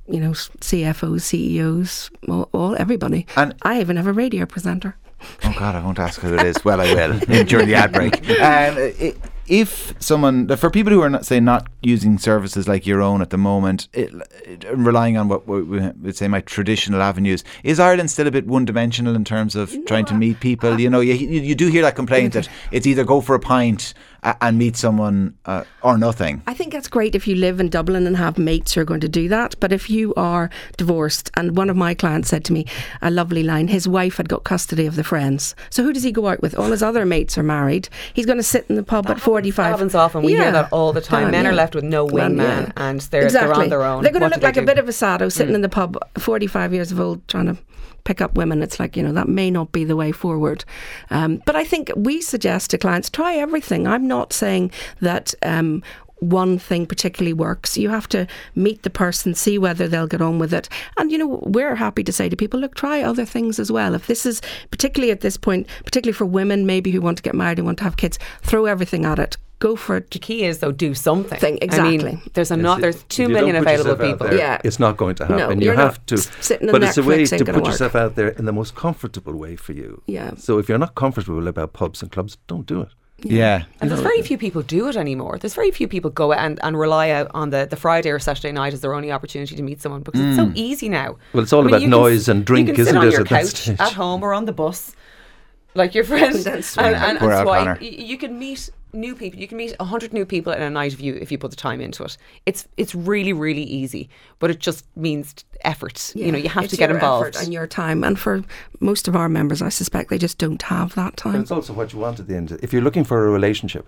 you 0.06 0.20
know, 0.20 0.30
CFOs, 0.30 1.22
CEOs, 1.22 2.10
all, 2.28 2.48
all 2.52 2.76
everybody. 2.76 3.26
And- 3.36 3.54
I 3.62 3.80
even 3.80 3.96
have 3.96 4.06
a 4.06 4.12
radio 4.12 4.46
presenter. 4.46 4.96
Oh 5.44 5.54
God, 5.58 5.74
I 5.74 5.84
won't 5.84 5.98
ask 5.98 6.20
who 6.20 6.32
it 6.34 6.42
is. 6.44 6.64
Well, 6.64 6.80
I 6.80 6.94
will 6.94 7.18
during 7.44 7.66
the 7.66 7.74
ad 7.74 7.92
break. 7.92 8.16
Um, 8.30 8.76
i- 8.78 9.14
if 9.48 9.94
someone, 9.98 10.48
for 10.56 10.70
people 10.70 10.92
who 10.92 11.00
are 11.02 11.10
not 11.10 11.24
say 11.26 11.40
not 11.40 11.66
using 11.82 12.18
services 12.18 12.68
like 12.68 12.86
your 12.86 13.00
own 13.02 13.22
at 13.22 13.30
the 13.30 13.38
moment, 13.38 13.88
it, 13.92 14.12
it- 14.44 14.64
relying 14.76 15.16
on 15.16 15.28
what 15.28 15.46
we 15.46 15.62
would 15.62 16.16
say 16.16 16.28
my 16.28 16.40
traditional 16.40 17.00
avenues, 17.02 17.44
is 17.64 17.80
Ireland 17.80 18.10
still 18.10 18.26
a 18.26 18.30
bit 18.30 18.46
one-dimensional 18.46 19.14
in 19.14 19.24
terms 19.24 19.56
of 19.56 19.74
trying 19.86 20.04
to 20.06 20.14
meet 20.14 20.40
people? 20.40 20.78
you 20.80 20.90
know, 20.90 21.00
you, 21.00 21.14
you 21.14 21.54
do 21.54 21.68
hear 21.68 21.82
that 21.82 21.96
complaint 21.96 22.32
that 22.34 22.48
it's 22.72 22.86
either 22.86 23.04
go 23.04 23.20
for 23.20 23.34
a 23.34 23.40
pint 23.40 23.94
and 24.22 24.58
meet 24.58 24.76
someone 24.76 25.34
uh, 25.46 25.64
or 25.82 25.96
nothing. 25.96 26.42
I 26.46 26.54
think 26.54 26.72
that's 26.72 26.88
great 26.88 27.14
if 27.14 27.26
you 27.28 27.36
live 27.36 27.60
in 27.60 27.68
Dublin 27.68 28.06
and 28.06 28.16
have 28.16 28.36
mates 28.38 28.72
who 28.74 28.80
are 28.80 28.84
going 28.84 29.00
to 29.00 29.08
do 29.08 29.28
that. 29.28 29.54
But 29.60 29.72
if 29.72 29.88
you 29.88 30.12
are 30.16 30.50
divorced, 30.76 31.30
and 31.34 31.56
one 31.56 31.70
of 31.70 31.76
my 31.76 31.94
clients 31.94 32.28
said 32.28 32.44
to 32.46 32.52
me 32.52 32.66
a 33.02 33.10
lovely 33.10 33.42
line, 33.42 33.68
his 33.68 33.86
wife 33.88 34.16
had 34.16 34.28
got 34.28 34.44
custody 34.44 34.86
of 34.86 34.96
the 34.96 35.04
friends. 35.04 35.54
So 35.70 35.82
who 35.82 35.92
does 35.92 36.02
he 36.02 36.12
go 36.12 36.26
out 36.28 36.42
with? 36.42 36.58
All 36.58 36.70
his 36.70 36.82
other 36.82 37.04
mates 37.06 37.38
are 37.38 37.42
married. 37.42 37.88
He's 38.12 38.26
going 38.26 38.38
to 38.38 38.42
sit 38.44 38.66
in 38.68 38.74
the 38.76 38.82
pub 38.82 39.08
at 39.08 39.20
45. 39.20 39.70
happens 39.70 39.94
often. 39.94 40.22
We 40.22 40.32
hear 40.34 40.50
that 40.52 40.72
all 40.72 40.92
the 40.92 41.00
time. 41.00 41.18
Come 41.20 41.24
on, 41.26 41.30
Men 41.32 41.46
are 41.46 41.52
left 41.54 41.74
with 41.74 41.84
no 41.84 42.04
Well, 42.04 42.28
wingman 42.30 42.72
and 42.76 43.00
they're- 43.02 43.28
they're 43.30 43.52
on 43.54 43.68
their 43.68 43.82
own. 43.82 44.02
They're 44.02 44.12
going 44.12 44.20
to 44.20 44.26
What 44.26 44.32
look 44.36 44.42
like 44.42 44.56
a 44.56 44.62
bit 44.62 44.78
of 44.78 44.88
a 44.88 44.92
sado 44.92 45.28
sitting 45.28 45.54
in 45.54 45.62
the 45.62 45.68
pub, 45.68 45.96
45 46.18 46.72
years 46.74 46.90
of 46.92 47.00
old, 47.00 47.26
trying 47.28 47.46
to 47.46 47.56
pick 48.08 48.22
up 48.22 48.38
women. 48.38 48.62
It's 48.62 48.80
like, 48.80 48.96
you 48.96 49.02
know, 49.02 49.12
that 49.12 49.28
may 49.28 49.50
not 49.50 49.70
be 49.70 49.84
the 49.84 49.94
way 49.94 50.12
forward. 50.12 50.64
Um, 51.10 51.42
but 51.44 51.54
I 51.54 51.62
think 51.62 51.92
we 51.94 52.22
suggest 52.22 52.70
to 52.70 52.78
clients 52.78 53.10
try 53.10 53.34
everything. 53.36 53.86
I'm 53.86 54.08
not 54.08 54.32
saying 54.32 54.70
that. 55.02 55.34
Um, 55.42 55.82
one 56.20 56.58
thing 56.58 56.86
particularly 56.86 57.32
works. 57.32 57.76
You 57.78 57.88
have 57.90 58.08
to 58.08 58.26
meet 58.54 58.82
the 58.82 58.90
person, 58.90 59.34
see 59.34 59.58
whether 59.58 59.86
they'll 59.88 60.06
get 60.06 60.20
on 60.20 60.38
with 60.38 60.52
it. 60.52 60.68
And, 60.96 61.10
you 61.12 61.18
know, 61.18 61.40
we're 61.46 61.74
happy 61.76 62.02
to 62.04 62.12
say 62.12 62.28
to 62.28 62.36
people, 62.36 62.58
look, 62.60 62.74
try 62.74 63.02
other 63.02 63.24
things 63.24 63.58
as 63.58 63.70
well. 63.70 63.94
If 63.94 64.06
this 64.06 64.26
is, 64.26 64.40
particularly 64.70 65.12
at 65.12 65.20
this 65.20 65.36
point, 65.36 65.66
particularly 65.84 66.14
for 66.16 66.26
women 66.26 66.66
maybe 66.66 66.90
who 66.90 67.00
want 67.00 67.16
to 67.18 67.22
get 67.22 67.34
married 67.34 67.58
and 67.58 67.66
want 67.66 67.78
to 67.78 67.84
have 67.84 67.96
kids, 67.96 68.18
throw 68.42 68.64
everything 68.66 69.04
at 69.04 69.18
it. 69.18 69.36
Go 69.60 69.74
for 69.74 69.96
it. 69.96 70.12
The 70.12 70.20
key 70.20 70.44
is 70.44 70.58
though, 70.58 70.70
do 70.70 70.94
something. 70.94 71.38
Thing, 71.40 71.54
I 71.60 71.64
exactly. 71.64 71.98
mean, 71.98 72.22
there's 72.34 72.52
a 72.52 72.54
Yes, 72.54 72.62
not. 72.62 72.78
if- 72.78 72.82
There's 72.82 72.96
if 72.96 73.08
two 73.08 73.22
you 73.22 73.28
million 73.28 73.54
don't 73.56 73.64
put 73.64 73.74
available 73.80 74.06
people. 74.06 74.28
there, 74.28 74.38
Yeah. 74.38 74.60
It's 74.62 74.78
not 74.78 74.96
going 74.96 75.16
to 75.16 75.24
happen. 75.24 75.36
No, 75.38 75.50
you 75.50 75.60
you're 75.66 75.74
not 75.74 75.94
have 75.94 76.06
to. 76.06 76.14
s- 76.14 76.30
sitting 76.40 76.68
in 76.68 76.72
but 76.72 76.84
it's 76.84 76.96
a 76.96 77.02
way 77.02 77.24
to 77.24 77.36
put 77.38 77.46
gonna 77.46 77.58
work. 77.58 77.66
yourself 77.66 77.96
out 77.96 78.14
there 78.14 78.28
in 78.28 78.44
the 78.44 78.52
most 78.52 78.76
comfortable 78.76 79.34
way 79.34 79.56
for 79.56 79.72
you. 79.72 80.00
Yeah. 80.06 80.34
So 80.36 80.58
if 80.58 80.68
you're 80.68 80.78
not 80.78 80.94
comfortable 80.94 81.48
about 81.48 81.72
pubs 81.72 82.02
and 82.02 82.12
clubs, 82.12 82.38
don't 82.46 82.66
do 82.66 82.82
it. 82.82 82.88
Yeah. 83.22 83.64
And 83.80 83.90
there's 83.90 84.00
very 84.00 84.22
few 84.22 84.38
people 84.38 84.62
do 84.62 84.88
it 84.88 84.96
anymore. 84.96 85.38
There's 85.38 85.54
very 85.54 85.70
few 85.72 85.88
people 85.88 86.10
go 86.10 86.32
and, 86.32 86.58
and 86.62 86.78
rely 86.78 87.10
out 87.10 87.28
on 87.34 87.50
the, 87.50 87.66
the 87.68 87.76
Friday 87.76 88.10
or 88.10 88.18
Saturday 88.18 88.52
night 88.52 88.72
as 88.72 88.80
their 88.80 88.94
only 88.94 89.10
opportunity 89.10 89.56
to 89.56 89.62
meet 89.62 89.80
someone 89.80 90.02
because 90.02 90.20
it's 90.20 90.36
so 90.36 90.46
mm. 90.46 90.52
easy 90.56 90.88
now. 90.88 91.16
Well, 91.32 91.42
it's 91.42 91.52
all 91.52 91.66
about 91.66 91.80
you 91.80 91.86
can 91.86 91.90
noise 91.90 92.28
s- 92.28 92.28
and 92.28 92.44
drink, 92.44 92.68
you 92.68 92.74
can 92.74 92.82
isn't 92.82 92.94
sit 92.94 92.98
on 92.98 93.06
it, 93.08 93.12
your 93.12 93.22
at 93.22 93.28
that 93.28 93.42
couch 93.44 93.54
stage? 93.54 93.80
at 93.80 93.92
home 93.94 94.22
or 94.22 94.32
on 94.34 94.44
the 94.44 94.52
bus, 94.52 94.94
like 95.74 95.94
your 95.94 96.04
friends, 96.04 96.46
and, 96.46 96.56
That's 96.58 96.76
and, 96.78 96.92
right. 96.94 97.08
and, 97.10 97.18
Poor 97.18 97.32
Al 97.32 97.42
swipe. 97.44 97.58
Connor. 97.58 97.78
Y- 97.80 97.88
You 97.98 98.18
can 98.18 98.38
meet 98.38 98.70
new 98.92 99.14
people. 99.14 99.38
You 99.40 99.46
can 99.48 99.56
meet 99.58 99.80
hundred 99.80 100.12
new 100.12 100.24
people 100.24 100.52
in 100.52 100.62
a 100.62 100.70
night 100.70 100.92
if 100.92 101.00
you 101.00 101.14
if 101.14 101.30
you 101.32 101.38
put 101.38 101.50
the 101.50 101.56
time 101.56 101.80
into 101.80 102.04
it. 102.04 102.16
It's 102.46 102.66
it's 102.76 102.94
really 102.94 103.32
really 103.32 103.62
easy, 103.62 104.08
but 104.38 104.50
it 104.50 104.58
just 104.58 104.84
means 104.96 105.34
effort. 105.62 106.12
you 106.14 106.30
know, 106.32 106.38
you 106.38 106.48
have 106.48 106.64
It's 106.64 106.72
to 106.72 106.76
get 106.78 106.88
your 106.90 106.98
involved. 106.98 107.34
effort 107.36 107.44
and 107.44 107.52
your 107.52 107.66
time. 107.66 108.04
And 108.04 108.18
for 108.18 108.42
most 108.80 109.08
of 109.08 109.16
our 109.16 109.28
members, 109.28 109.60
I 109.62 109.68
suspect 109.70 110.08
they 110.10 110.18
just 110.18 110.38
don't 110.38 110.62
have 110.62 110.94
that 110.94 111.12
But 111.16 111.22
time. 111.32 111.40
it's 111.40 111.50
also 111.50 111.72
what 111.72 111.92
you 111.92 111.98
want 111.98 112.20
at 112.20 112.28
the 112.28 112.36
end. 112.36 112.56
If 112.62 112.72
you're 112.72 112.82
looking 112.82 113.04
for 113.04 113.26
a 113.26 113.30
relationship, 113.30 113.86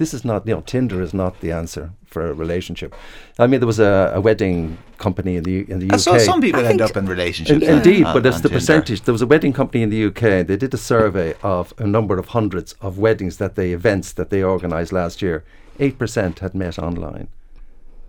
This 0.00 0.14
is 0.14 0.24
not, 0.24 0.46
you 0.48 0.54
know, 0.54 0.62
Tinder 0.62 1.02
is 1.02 1.12
not 1.12 1.32
the 1.40 1.52
answer 1.52 1.90
for 2.06 2.22
a 2.30 2.32
relationship. 2.44 2.94
I 3.38 3.46
mean, 3.46 3.60
there 3.60 3.66
was 3.66 3.78
a, 3.78 4.12
a 4.14 4.20
wedding 4.28 4.78
company 4.96 5.36
in 5.36 5.44
the 5.44 5.56
in 5.72 5.78
the 5.82 5.90
Uh, 5.90 5.94
UK. 5.96 6.00
So 6.00 6.18
some 6.18 6.40
people 6.40 6.60
I 6.66 6.70
end 6.70 6.80
up 6.80 6.96
in 6.96 7.04
relationships. 7.16 7.62
In- 7.62 7.76
Indeed, 7.76 8.04
on- 8.06 8.14
but 8.14 8.22
that's 8.22 8.40
the 8.40 8.48
Tinder. 8.48 8.60
percentage. 8.60 9.00
There 9.02 9.12
was 9.18 9.20
a 9.20 9.26
wedding 9.34 9.52
company 9.52 9.82
in 9.86 9.90
the 9.90 10.02
UK. 10.08 10.22
They 10.50 10.56
did 10.64 10.72
a 10.74 10.78
survey 10.94 11.34
of 11.42 11.74
a 11.78 11.86
number 11.96 12.18
of 12.18 12.26
hundreds 12.28 12.70
of 12.80 12.92
weddings 12.98 13.36
that 13.36 13.54
they 13.58 13.72
events 13.80 14.12
that 14.14 14.28
they 14.30 14.42
organised 14.42 14.90
last 14.92 15.20
year. 15.20 15.44
Eight 15.84 15.96
percent 15.98 16.38
had 16.44 16.54
met 16.54 16.78
online. 16.78 17.28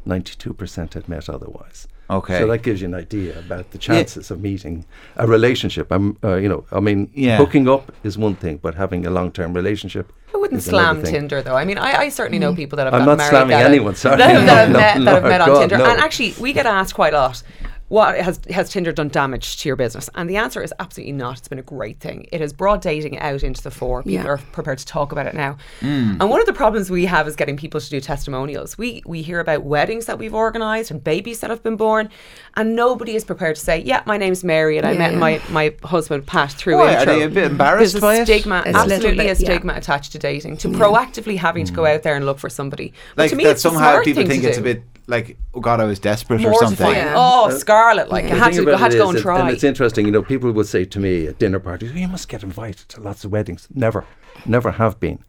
Ninety-two 0.05 0.53
percent 0.53 0.93
had 0.93 1.05
met 1.10 1.29
otherwise. 1.29 1.88
Okay. 2.12 2.39
So 2.39 2.48
that 2.48 2.62
gives 2.62 2.82
you 2.82 2.88
an 2.88 2.94
idea 2.96 3.39
about 3.39 3.72
the 3.72 3.77
chances 3.77 4.32
of 4.32 4.41
meeting 4.41 4.86
a 5.15 5.25
relationship. 5.25 5.88
I'm, 5.91 6.18
uh, 6.24 6.36
you 6.36 6.50
know, 6.50 6.65
I 6.72 6.80
mean, 6.82 7.10
Yeah. 7.13 7.38
hooking 7.38 7.70
up 7.70 7.91
is 8.03 8.18
one 8.18 8.36
thing, 8.36 8.60
but 8.62 8.75
having 8.75 9.06
a 9.06 9.10
long-term 9.10 9.53
relationship. 9.53 10.12
I 10.34 10.38
wouldn't 10.38 10.60
is 10.60 10.65
slam 10.65 11.01
thing. 11.01 11.13
Tinder 11.13 11.41
though. 11.41 11.56
I 11.56 11.65
mean, 11.65 11.77
I, 11.77 11.91
I 12.03 12.10
certainly 12.10 12.39
know 12.39 12.53
people 12.56 12.75
that 12.77 12.86
have 12.88 12.94
I'm 12.94 13.06
not 13.06 13.18
married 13.18 13.30
slamming 13.30 13.56
anyone, 13.58 13.96
sorry. 13.96 14.18
that, 14.18 14.30
have- 14.32 14.41
No, 14.46 14.46
that 14.46 14.58
have 14.58 14.70
no, 14.70 14.80
met, 14.80 15.06
that 15.06 15.13
have 15.22 15.24
met 15.32 15.41
on 15.41 15.48
God, 15.48 15.60
Tinder. 15.62 15.77
no. 15.77 15.86
And 15.86 16.00
actually, 16.00 16.34
we 16.39 16.53
get 16.53 16.65
asked 16.65 16.94
quite 16.96 17.13
a 17.13 17.18
lot. 17.18 17.44
What 17.91 18.17
has 18.17 18.39
has 18.50 18.69
Tinder 18.69 18.93
done 18.93 19.10
damage 19.10 19.57
to 19.57 19.67
your 19.67 19.75
business? 19.75 20.10
And 20.15 20.29
the 20.29 20.38
answer 20.38 20.63
is 20.63 20.74
absolutely 20.79 21.12
not. 21.12 21.39
It's 21.39 21.50
been 21.50 21.60
a 21.60 21.62
great 21.62 22.00
thing. 22.00 22.25
It 22.31 22.39
has 22.39 22.53
brought 22.53 22.81
dating 22.81 23.19
out 23.19 23.43
into 23.43 23.62
the 23.62 23.69
fore. 23.69 24.01
People 24.01 24.13
Yeah. 24.24 24.31
are 24.31 24.38
prepared 24.38 24.77
to 24.77 24.86
talk 24.86 25.12
about 25.12 25.25
it 25.27 25.33
now. 25.33 25.57
Hmm. 25.81 26.15
And 26.21 26.29
one 26.29 26.39
of 26.39 26.45
the 26.45 26.53
problems 26.53 26.89
we 26.89 27.05
have 27.07 27.27
is 27.27 27.36
getting 27.36 27.57
people 27.57 27.81
to 27.81 27.89
do 27.89 28.00
testimonials. 28.00 28.77
We 28.77 29.03
we 29.05 29.21
hear 29.21 29.41
about 29.41 29.63
weddings 29.63 30.05
that 30.05 30.17
we've 30.17 30.33
organised 30.33 30.89
and 30.89 31.03
babies 31.03 31.41
that 31.41 31.50
have 31.50 31.63
been 31.63 31.75
born, 31.75 32.07
and 32.55 32.77
nobody 32.77 33.13
is 33.13 33.25
prepared 33.25 33.57
to 33.57 33.62
say, 33.62 33.79
"Yeah, 33.81 34.03
my 34.05 34.15
name's 34.15 34.41
Mary, 34.41 34.77
and 34.77 34.88
I 34.88 34.93
met 34.93 35.12
yeah. 35.12 35.19
my 35.19 35.41
my 35.50 35.74
husband 35.83 36.25
Pat 36.25 36.53
through 36.53 36.77
Why, 36.77 36.95
are 36.95 37.00
intro." 37.00 37.15
they 37.15 37.24
a 37.24 37.27
bit 37.29 37.43
embarrassed 37.51 37.91
There's 37.91 38.01
by 38.01 38.15
a 38.15 38.21
it? 38.21 38.25
stigma, 38.25 38.60
It's 38.65 38.67
a 38.67 38.71
little 38.71 38.93
absolutely 38.93 39.25
a 39.25 39.31
bit, 39.31 39.39
yeah. 39.41 39.45
stigma 39.50 39.74
attached 39.74 40.13
to 40.13 40.17
dating. 40.17 40.55
To 40.57 40.69
proactively 40.69 41.36
having 41.38 41.65
to 41.65 41.74
go 41.74 41.86
out 41.86 42.03
there 42.03 42.15
and 42.15 42.25
look 42.25 42.39
for 42.39 42.50
somebody. 42.50 42.93
But 43.17 43.24
Like 43.24 43.29
to 43.31 43.36
me, 43.36 43.43
that 43.43 43.50
it's 43.51 43.62
somehow 43.63 43.79
smart 43.91 44.05
people 44.05 44.21
thing 44.24 44.29
think 44.29 44.43
to 44.43 44.48
it's 44.50 44.57
a 44.57 44.62
bit 44.62 44.83
like, 45.12 45.38
oh 45.53 45.60
God, 45.60 45.80
I 45.80 45.86
was 45.86 46.00
desperate 46.00 46.44
or 46.44 46.53
something. 46.56 46.88
Oh, 46.88 46.91
yeah. 46.91 47.13
Oh, 47.15 47.50
Scarlet! 47.51 48.10
Like 48.10 48.25
The 48.25 48.32
I 48.34 48.36
had 48.36 48.53
to, 48.53 48.62
about 48.63 48.74
I 48.75 48.77
had 48.77 48.91
to 48.94 48.98
go 48.98 49.03
is 49.03 49.10
and 49.10 49.18
that- 49.20 49.22
try. 49.22 49.51
it's 49.51 49.63
interesting, 49.63 50.06
you 50.08 50.12
know, 50.12 50.24
people 50.24 50.51
would 50.51 50.65
say 50.68 50.86
to 50.86 51.00
me 51.00 51.27
at 51.27 51.38
dinner 51.38 51.60
parties, 51.60 51.91
you 51.94 52.08
must 52.08 52.27
get 52.27 52.41
invited 52.44 52.89
to 52.89 53.01
lots 53.01 53.24
of 53.24 53.32
weddings. 53.32 53.68
Never, 53.75 54.06
never 54.46 54.72
have 54.72 55.00
been. 55.00 55.20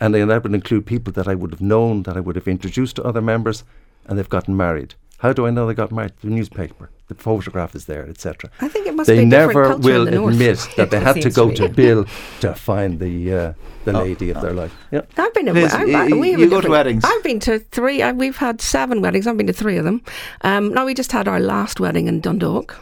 And 0.00 0.14
then 0.14 0.28
that 0.28 0.42
would 0.42 0.54
include 0.54 0.86
people 0.86 1.12
that 1.12 1.28
I 1.28 1.34
would 1.34 1.52
have 1.52 1.60
known, 1.60 2.02
that 2.04 2.16
I 2.16 2.20
would 2.20 2.34
have 2.36 2.48
introduced 2.48 2.96
to 2.96 3.02
other 3.04 3.20
members, 3.20 3.64
and 4.06 4.18
they've 4.18 4.28
gotten 4.28 4.56
married. 4.56 4.94
How 5.20 5.32
do 5.32 5.46
I 5.46 5.50
know 5.50 5.66
they 5.66 5.74
got 5.74 5.92
married? 5.92 6.12
The 6.22 6.28
newspaper, 6.28 6.90
the 7.08 7.14
photograph 7.14 7.74
is 7.74 7.84
there, 7.86 8.06
etc. 8.08 8.50
I 8.60 8.68
think 8.68 8.86
it 8.86 8.94
must 8.94 9.06
They 9.06 9.16
be 9.24 9.26
a 9.26 9.30
different 9.30 9.54
never 9.54 9.72
in 9.74 9.80
will 9.82 10.04
the 10.06 10.10
north. 10.12 10.32
admit 10.34 10.68
that 10.76 10.90
they 10.90 11.00
had 11.00 11.20
to 11.22 11.30
go 11.30 11.50
to 11.50 11.68
to. 11.68 11.68
Bill 11.68 12.06
to 12.40 12.54
find 12.54 12.98
the 12.98 13.34
uh, 13.34 13.52
the 13.84 13.92
lady 13.92 14.30
of 14.30 14.40
their 14.42 14.52
life. 14.52 14.74
Yeah. 14.90 15.02
I've 15.16 15.32
been 15.34 15.46
to. 15.46 15.52
Liz, 15.52 15.72
I, 15.74 15.84
y- 15.84 16.08
I, 16.10 16.12
we 16.14 16.30
you 16.36 16.48
go 16.50 16.60
to 16.60 16.68
weddings? 16.70 17.04
I've 17.04 17.22
been 17.22 17.40
to 17.40 17.58
three. 17.58 18.02
I, 18.02 18.12
we've 18.12 18.36
had 18.36 18.60
seven 18.60 19.00
weddings. 19.02 19.26
I've 19.26 19.36
been 19.36 19.46
to 19.46 19.52
three 19.52 19.76
of 19.76 19.84
them. 19.84 20.02
Um, 20.42 20.72
now 20.74 20.84
we 20.86 20.94
just 20.94 21.12
had 21.12 21.28
our 21.28 21.40
last 21.40 21.80
wedding 21.80 22.06
in 22.08 22.20
Dundalk, 22.20 22.76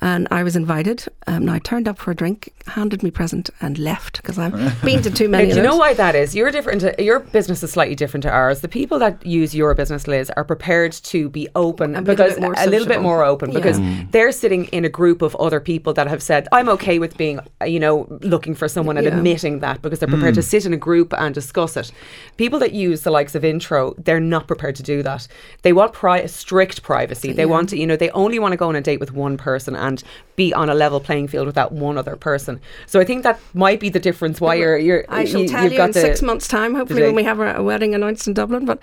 and 0.00 0.28
I 0.30 0.42
was 0.42 0.56
invited. 0.56 1.04
Um, 1.26 1.42
and 1.42 1.50
I 1.50 1.58
turned 1.58 1.88
up 1.88 1.98
for 1.98 2.10
a 2.10 2.14
drink, 2.14 2.52
handed 2.66 3.02
me 3.02 3.10
present, 3.10 3.50
and 3.60 3.78
left 3.78 4.18
because 4.22 4.38
I've 4.38 4.52
been 4.82 5.02
to 5.02 5.10
too 5.10 5.28
many. 5.34 5.50
do 5.50 5.56
you 5.56 5.62
know 5.62 5.76
why 5.76 5.94
that 5.94 6.14
is? 6.14 6.34
You're 6.34 6.50
different. 6.50 6.80
To, 6.82 6.94
your 7.02 7.20
business 7.20 7.62
is 7.62 7.72
slightly 7.72 7.94
different 7.94 8.22
to 8.22 8.30
ours. 8.30 8.60
The 8.60 8.68
people 8.68 8.98
that 9.00 9.24
use 9.26 9.54
your 9.54 9.74
business, 9.74 10.06
Liz, 10.06 10.30
are 10.36 10.44
prepared 10.44 10.92
to 10.92 11.28
be 11.28 11.48
open 11.54 11.96
A 11.96 12.00
little 12.00 12.14
because 12.14 12.34
bit 12.34 12.42
more 12.42 12.54
a 12.56 12.66
little 12.66 12.86
bit 12.88 13.00
more 13.02 13.24
open 13.24 13.50
Yeah. 13.50 13.58
because 13.58 13.80
they're 14.10 14.32
sitting 14.32 14.64
in 14.66 14.84
a 14.84 14.88
group 14.88 15.22
of 15.22 15.34
other 15.36 15.60
people 15.60 15.92
that 15.94 16.06
have 16.06 16.22
said, 16.22 16.48
"I'm 16.52 16.68
okay 16.70 16.98
with 16.98 17.16
being, 17.16 17.40
uh, 17.60 17.64
you 17.64 17.80
know, 17.80 18.06
looking 18.22 18.54
for 18.54 18.68
someone 18.68 18.96
and 18.96 19.06
Yeah. 19.06 19.16
admitting 19.16 19.60
that," 19.60 19.82
because 19.82 19.98
they're 20.00 20.08
prepared 20.08 20.34
to 20.36 20.42
sit 20.42 20.64
in 20.66 20.72
a 20.72 20.76
group 20.76 21.12
and 21.16 21.34
discuss 21.34 21.76
it. 21.76 21.90
People 22.36 22.58
that 22.60 22.72
use 22.72 23.02
the 23.02 23.10
likes 23.10 23.34
of 23.34 23.44
intro, 23.44 23.94
they're 23.98 24.20
not 24.20 24.46
prepared 24.46 24.76
to 24.76 24.82
do 24.82 25.02
that. 25.02 25.26
They 25.62 25.72
want 25.72 25.92
pri- 25.92 26.26
strict 26.26 26.82
privacy. 26.82 27.32
They 27.32 27.46
want 27.46 27.68
to, 27.70 27.78
you 27.78 27.86
know, 27.86 27.96
they 27.96 28.10
only 28.10 28.38
want 28.38 28.52
to 28.52 28.56
go 28.56 28.68
on 28.68 28.76
a 28.76 28.80
date 28.80 29.00
with 29.00 29.12
one 29.12 29.36
person 29.36 29.74
and 29.76 29.87
be 30.36 30.52
on 30.54 30.68
a 30.68 30.74
level 30.74 31.00
playing 31.00 31.28
field 31.28 31.46
with 31.46 31.54
that 31.56 31.72
one 31.72 31.98
other 31.98 32.16
person. 32.16 32.60
So 32.86 33.00
I 33.00 33.04
think 33.04 33.22
that 33.24 33.40
might 33.54 33.80
be 33.80 33.88
the 33.88 34.00
difference 34.00 34.40
why 34.40 34.54
you're 34.54 34.78
you're 34.78 35.04
I 35.08 35.24
shall 35.24 35.42
you, 35.42 35.48
tell 35.48 35.62
you've 35.64 35.72
you 35.72 35.78
got 35.78 35.88
in 35.88 35.92
six 35.94 36.22
months' 36.22 36.48
time, 36.48 36.74
hopefully, 36.74 37.02
when 37.02 37.14
we 37.14 37.24
have 37.24 37.40
a, 37.40 37.56
a 37.56 37.62
wedding 37.62 37.94
announced 37.94 38.26
in 38.28 38.34
Dublin. 38.34 38.64
But 38.64 38.80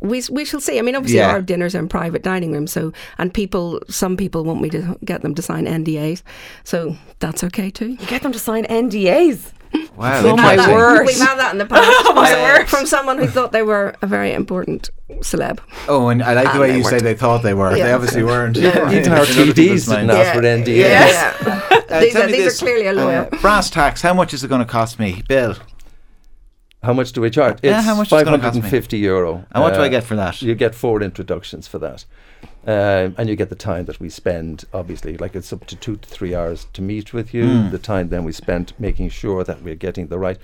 we 0.00 0.22
we 0.30 0.44
shall 0.44 0.60
see. 0.60 0.78
I 0.78 0.82
mean, 0.82 0.94
obviously, 0.94 1.18
Yeah. 1.18 1.30
our 1.30 1.42
dinners 1.42 1.74
are 1.74 1.80
in 1.80 1.88
private 1.88 2.22
dining 2.22 2.52
rooms, 2.52 2.72
so 2.72 2.92
and 3.18 3.32
people, 3.34 3.80
some 3.88 4.16
people 4.16 4.44
want 4.44 4.60
me 4.60 4.70
to 4.70 4.96
get 5.04 5.22
them 5.22 5.34
to 5.34 5.42
sign 5.42 5.66
NDAs, 5.66 6.22
so 6.64 6.96
that's 7.18 7.42
okay 7.44 7.70
too. 7.70 7.88
You 7.90 8.06
get 8.06 8.22
them 8.22 8.32
to 8.32 8.38
sign 8.38 8.64
NDAs. 8.66 9.52
Wow, 9.96 10.20
Oh 10.24 10.36
my 10.36 10.52
interesting. 10.52 10.74
word. 10.76 11.06
We've 11.06 11.18
had 11.18 11.36
that 11.36 11.52
in 11.52 11.58
the 11.58 11.66
past. 11.74 11.86
Oh 12.06 12.14
my 12.14 12.30
from- 12.30 12.42
word. 12.42 12.68
From 12.68 12.86
someone 12.86 13.18
who 13.18 13.26
thought 13.26 13.52
they 13.52 13.62
were 13.62 13.94
a 14.00 14.06
very 14.06 14.32
important 14.32 14.90
celeb. 15.22 15.58
Oh, 15.88 16.08
and 16.08 16.22
I 16.22 16.34
like 16.34 16.52
the 16.52 16.60
way 16.60 16.76
you 16.76 16.84
say 16.84 16.92
weren't. 16.92 17.02
they 17.02 17.14
thought 17.14 17.42
they 17.42 17.54
were. 17.54 17.74
They 17.74 17.92
obviously 17.92 18.22
weren't. 18.22 18.56
Even 18.56 18.76
our 18.76 18.92
In 18.92 19.12
other 19.12 19.26
people's 19.26 19.54
TDs 19.54 19.88
didn't 19.88 20.10
ask 20.10 20.34
for 20.34 20.42
NDAs. 20.42 20.66
Yeah. 20.78 21.34
Uh, 21.90 22.00
these 22.00 22.14
are, 22.16 22.26
these 22.26 22.54
are 22.60 22.64
clearly 22.64 22.86
a 22.86 22.92
lawyer. 22.92 23.28
uh, 23.32 23.36
brass 23.40 23.70
tacks. 23.70 24.02
How 24.02 24.12
much 24.14 24.34
is 24.34 24.44
it 24.44 24.48
going 24.48 24.60
to 24.60 24.66
cost 24.66 24.98
me, 24.98 25.22
Bill? 25.26 25.56
How 26.82 26.92
much 26.92 27.12
do 27.12 27.20
we 27.20 27.30
charge? 27.30 27.54
It's 27.56 27.64
Yeah, 27.64 27.82
how 27.82 27.96
much 27.96 28.12
is 28.12 28.22
it 28.22 28.24
gonna 28.24 28.38
me? 28.38 28.42
550 28.42 28.98
euro. 28.98 29.44
And 29.52 29.62
what 29.64 29.74
do 29.74 29.80
I 29.80 29.86
Uh, 29.86 29.88
get 29.88 30.04
for 30.04 30.14
that? 30.14 30.40
You 30.42 30.54
get 30.54 30.74
four 30.74 31.02
introductions 31.02 31.66
for 31.66 31.78
that. 31.80 32.04
Um, 32.66 33.14
and 33.18 33.28
you 33.28 33.34
get 33.34 33.48
the 33.48 33.56
time 33.56 33.86
that 33.86 33.98
we 33.98 34.08
spend, 34.08 34.64
obviously, 34.72 35.16
like 35.16 35.34
it's 35.34 35.52
up 35.52 35.66
to 35.66 35.76
two 35.76 35.96
to 35.96 36.08
three 36.08 36.34
hours 36.36 36.66
to 36.74 36.82
meet 36.82 37.12
with 37.12 37.34
you. 37.34 37.46
Hmm. 37.48 37.70
The 37.70 37.78
time 37.78 38.10
then 38.10 38.22
we 38.24 38.32
spend 38.32 38.74
making 38.78 39.08
sure 39.08 39.42
that 39.42 39.62
we're 39.62 39.74
getting 39.74 40.06
the 40.06 40.18
right. 40.18 40.38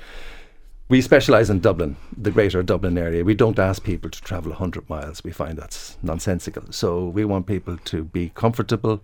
We 0.88 1.00
specialise 1.00 1.48
in 1.50 1.60
Dublin, 1.60 1.96
the 2.16 2.30
greater 2.30 2.62
Dublin 2.62 2.98
area. 2.98 3.24
We 3.24 3.34
don't 3.34 3.58
ask 3.58 3.82
people 3.84 4.10
to 4.10 4.20
travel 4.20 4.50
100 4.50 4.88
miles. 4.90 5.22
We 5.22 5.30
find 5.30 5.56
that's 5.56 5.96
nonsensical. 6.02 6.64
So 6.70 7.06
we 7.06 7.24
want 7.24 7.46
people 7.46 7.76
to 7.76 8.04
be 8.04 8.30
comfortable 8.34 9.02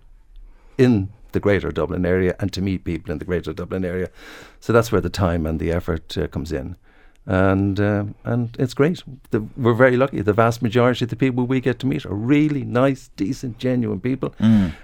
in 0.77 1.09
the 1.31 1.39
greater 1.39 1.71
Dublin 1.71 2.05
area 2.05 2.35
and 2.39 2.51
to 2.53 2.61
meet 2.61 2.83
people 2.83 3.11
in 3.11 3.19
the 3.19 3.25
greater 3.25 3.53
Dublin 3.53 3.85
area. 3.85 4.09
So 4.59 4.73
that's 4.73 4.91
where 4.91 5.01
the 5.01 5.09
time 5.09 5.45
and 5.45 5.59
the 5.59 5.71
effort 5.71 6.17
uh, 6.17 6.27
comes 6.27 6.51
in. 6.51 6.75
And 7.27 7.79
uh, 7.79 8.05
and 8.23 8.55
it's 8.57 8.73
great. 8.73 9.03
The, 9.29 9.41
we're 9.55 9.75
very 9.75 9.95
lucky. 9.95 10.21
The 10.21 10.33
vast 10.33 10.61
majority 10.61 11.05
of 11.05 11.09
the 11.09 11.15
people 11.15 11.45
we 11.45 11.61
get 11.61 11.77
to 11.79 11.85
meet 11.85 12.05
are 12.05 12.15
really 12.15 12.63
nice, 12.63 13.09
decent, 13.15 13.59
genuine 13.59 13.99
people 13.99 14.33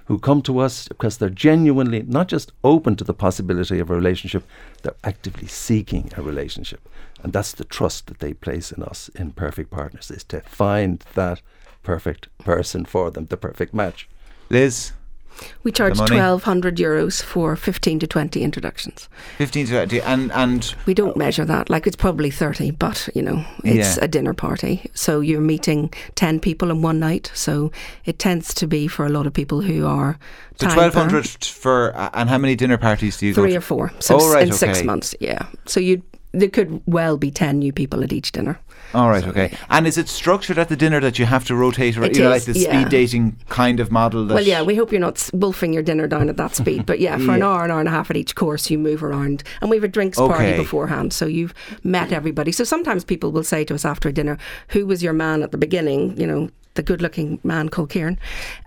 who 0.06 0.20
come 0.20 0.44
to 0.44 0.60
us 0.60 0.88
because 0.88 1.18
they're 1.18 1.30
genuinely 1.30 2.04
not 2.04 2.28
just 2.28 2.52
open 2.64 2.96
to 2.98 3.04
the 3.04 3.14
possibility 3.14 3.80
of 3.80 3.90
a 3.90 3.96
relationship, 3.96 4.44
they're 4.84 4.96
actively 5.04 5.48
seeking 5.48 6.12
a 6.16 6.22
relationship. 6.22 6.88
And 7.24 7.34
that's 7.34 7.54
the 7.54 7.66
trust 7.66 8.06
that 8.08 8.20
they 8.20 8.34
place 8.34 8.72
in 8.72 8.84
us 8.84 9.10
in 9.16 9.32
Perfect 9.32 9.72
Partners 9.72 10.12
is 10.12 10.24
to 10.26 10.42
find 10.42 11.04
that 11.16 11.42
perfect 11.82 12.28
person 12.38 12.86
for 12.86 13.10
them, 13.10 13.26
the 13.26 13.38
perfect 13.38 13.74
match. 13.74 14.08
Liz, 14.50 14.92
We 15.64 15.72
charge 15.72 15.98
1,200 16.00 16.78
euros 16.78 17.22
for 17.22 17.56
15 17.56 18.00
to 18.00 18.08
20 18.08 18.42
introductions. 18.44 19.10
15 19.38 19.66
to 19.68 19.72
20. 19.74 20.02
And, 20.02 20.32
and 20.32 20.74
We 20.86 20.94
don't 20.94 21.16
measure 21.18 21.46
that. 21.46 21.70
Like 21.70 21.88
it's 21.88 21.96
probably 21.96 22.32
30, 22.32 22.72
but 22.72 23.10
you 23.14 23.22
know, 23.22 23.44
it's 23.64 23.98
Yeah. 23.98 24.04
a 24.04 24.08
dinner 24.08 24.34
party. 24.34 24.90
So 24.94 25.20
you're 25.22 25.42
meeting 25.42 25.94
10 26.16 26.40
people 26.40 26.72
in 26.72 26.82
one 26.82 27.00
night. 27.00 27.32
So 27.34 27.72
it 28.06 28.20
tends 28.20 28.54
to 28.56 28.68
be 28.68 28.88
for 28.88 29.06
a 29.06 29.10
lot 29.10 29.28
of 29.28 29.34
people 29.34 29.62
who 29.62 29.86
are. 29.86 30.18
so 30.60 30.68
1200 30.68 31.28
for. 31.46 31.94
uh, 31.96 32.10
And 32.14 32.30
how 32.30 32.38
many 32.38 32.56
dinner 32.56 32.78
parties 32.78 33.18
do 33.18 33.26
you 33.28 33.34
go 33.34 33.42
Three 33.44 33.52
to? 33.52 33.58
or 33.58 33.62
four. 33.62 33.92
So 34.00 34.18
Oh, 34.20 34.32
right, 34.34 34.48
in 34.48 34.54
six 34.54 34.84
months, 34.84 35.16
yeah. 35.20 35.46
So 35.66 35.80
you 35.80 36.02
there 36.40 36.50
could 36.50 36.82
well 36.86 37.18
be 37.18 37.32
10 37.32 37.60
new 37.60 37.72
people 37.74 38.04
at 38.04 38.14
each 38.14 38.32
dinner. 38.32 38.60
All 38.94 39.10
right, 39.10 39.26
okay. 39.28 39.52
And 39.70 39.86
is 39.86 39.98
it 39.98 40.08
structured 40.08 40.58
at 40.58 40.70
the 40.70 40.78
dinner 40.78 41.02
that 41.02 41.20
you 41.20 41.26
have 41.26 41.44
to 41.46 41.56
rotate? 41.56 41.98
It 41.98 42.16
You 42.16 42.24
know, 42.24 42.30
like 42.30 42.44
the 42.46 42.58
yeah. 42.58 42.80
speed 42.80 42.90
dating 42.90 43.38
kind 43.50 43.80
of 43.80 43.92
model? 43.92 44.26
That 44.26 44.36
Well, 44.36 44.44
yeah, 44.44 44.62
we 44.62 44.76
hope 44.76 44.92
you're 44.92 45.02
not 45.02 45.30
wolfing 45.34 45.74
your 45.74 45.84
dinner 45.84 46.08
down 46.08 46.30
at 46.30 46.38
that 46.38 46.56
speed. 46.56 46.86
But 46.86 47.00
yeah, 47.00 47.18
for 47.18 47.34
an 47.34 47.44
hour, 47.48 47.66
an 47.66 47.72
hour 47.72 47.80
and 47.80 47.90
a 47.90 47.92
half 47.92 48.10
at 48.10 48.16
each 48.16 48.36
course, 48.36 48.70
you 48.70 48.78
move 48.80 49.04
around. 49.04 49.44
And 49.62 49.70
we 49.70 49.76
have 49.76 49.84
a 49.84 49.90
drinks 49.90 50.18
Okay. 50.18 50.34
party 50.34 50.58
beforehand. 50.58 51.12
So 51.12 51.26
you've 51.26 51.54
met 51.84 52.14
everybody. 52.14 52.52
So 52.54 52.64
sometimes 52.64 53.04
people 53.04 53.32
will 53.32 53.44
say 53.44 53.66
to 53.66 53.76
us 53.76 53.84
after 53.84 54.08
a 54.08 54.14
dinner, 54.14 54.38
Who 54.70 54.86
was 54.86 55.04
your 55.04 55.14
man 55.14 55.44
at 55.44 55.52
the 55.52 55.58
beginning? 55.58 56.18
You 56.18 56.28
know, 56.28 56.50
the 56.78 56.84
good 56.84 57.02
looking 57.02 57.40
man 57.44 57.68
called 57.70 57.90
Kieran. 57.90 58.18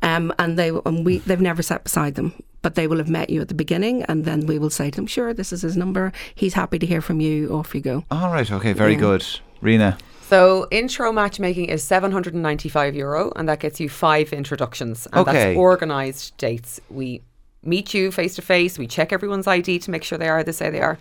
Um, 0.02 0.32
and 0.38 0.58
they 0.58 0.68
and 0.68 1.06
we 1.06 1.18
they've 1.18 1.40
never 1.40 1.62
sat 1.62 1.82
beside 1.84 2.14
them. 2.16 2.34
But 2.62 2.74
they 2.74 2.86
will 2.86 2.98
have 2.98 3.08
met 3.08 3.30
you 3.30 3.40
at 3.40 3.48
the 3.48 3.54
beginning, 3.54 4.02
and 4.02 4.26
then 4.26 4.44
we 4.46 4.58
will 4.58 4.68
say 4.68 4.90
to 4.90 4.96
them, 4.96 5.06
"Sure, 5.06 5.32
this 5.32 5.50
is 5.50 5.62
his 5.62 5.78
number. 5.78 6.12
He's 6.34 6.52
happy 6.52 6.78
to 6.78 6.84
hear 6.86 7.00
from 7.00 7.18
you. 7.18 7.48
Off 7.54 7.74
you 7.74 7.80
go." 7.80 8.04
All 8.10 8.30
right, 8.30 8.52
okay, 8.52 8.74
very 8.74 8.92
Yeah. 8.92 8.98
good. 8.98 9.24
Rena. 9.62 9.96
So 10.28 10.68
intro 10.70 11.10
matchmaking 11.10 11.64
is 11.66 11.82
795 11.82 12.94
euro 12.94 13.32
and 13.34 13.48
that 13.48 13.58
gets 13.60 13.80
you 13.80 13.88
five 13.88 14.32
introductions 14.32 15.06
and 15.12 15.22
Okay. 15.26 15.32
that's 15.32 15.58
organised 15.58 16.36
dates. 16.38 16.80
We 16.88 17.22
meet 17.64 17.92
you 17.94 18.12
face 18.12 18.36
to 18.36 18.42
face, 18.42 18.78
we 18.78 18.86
check 18.86 19.12
everyone's 19.12 19.46
ID 19.48 19.78
to 19.80 19.90
make 19.90 20.04
sure 20.04 20.16
they 20.18 20.28
are 20.28 20.44
they 20.44 20.52
say 20.52 20.70
they 20.70 20.80
are. 20.80 20.98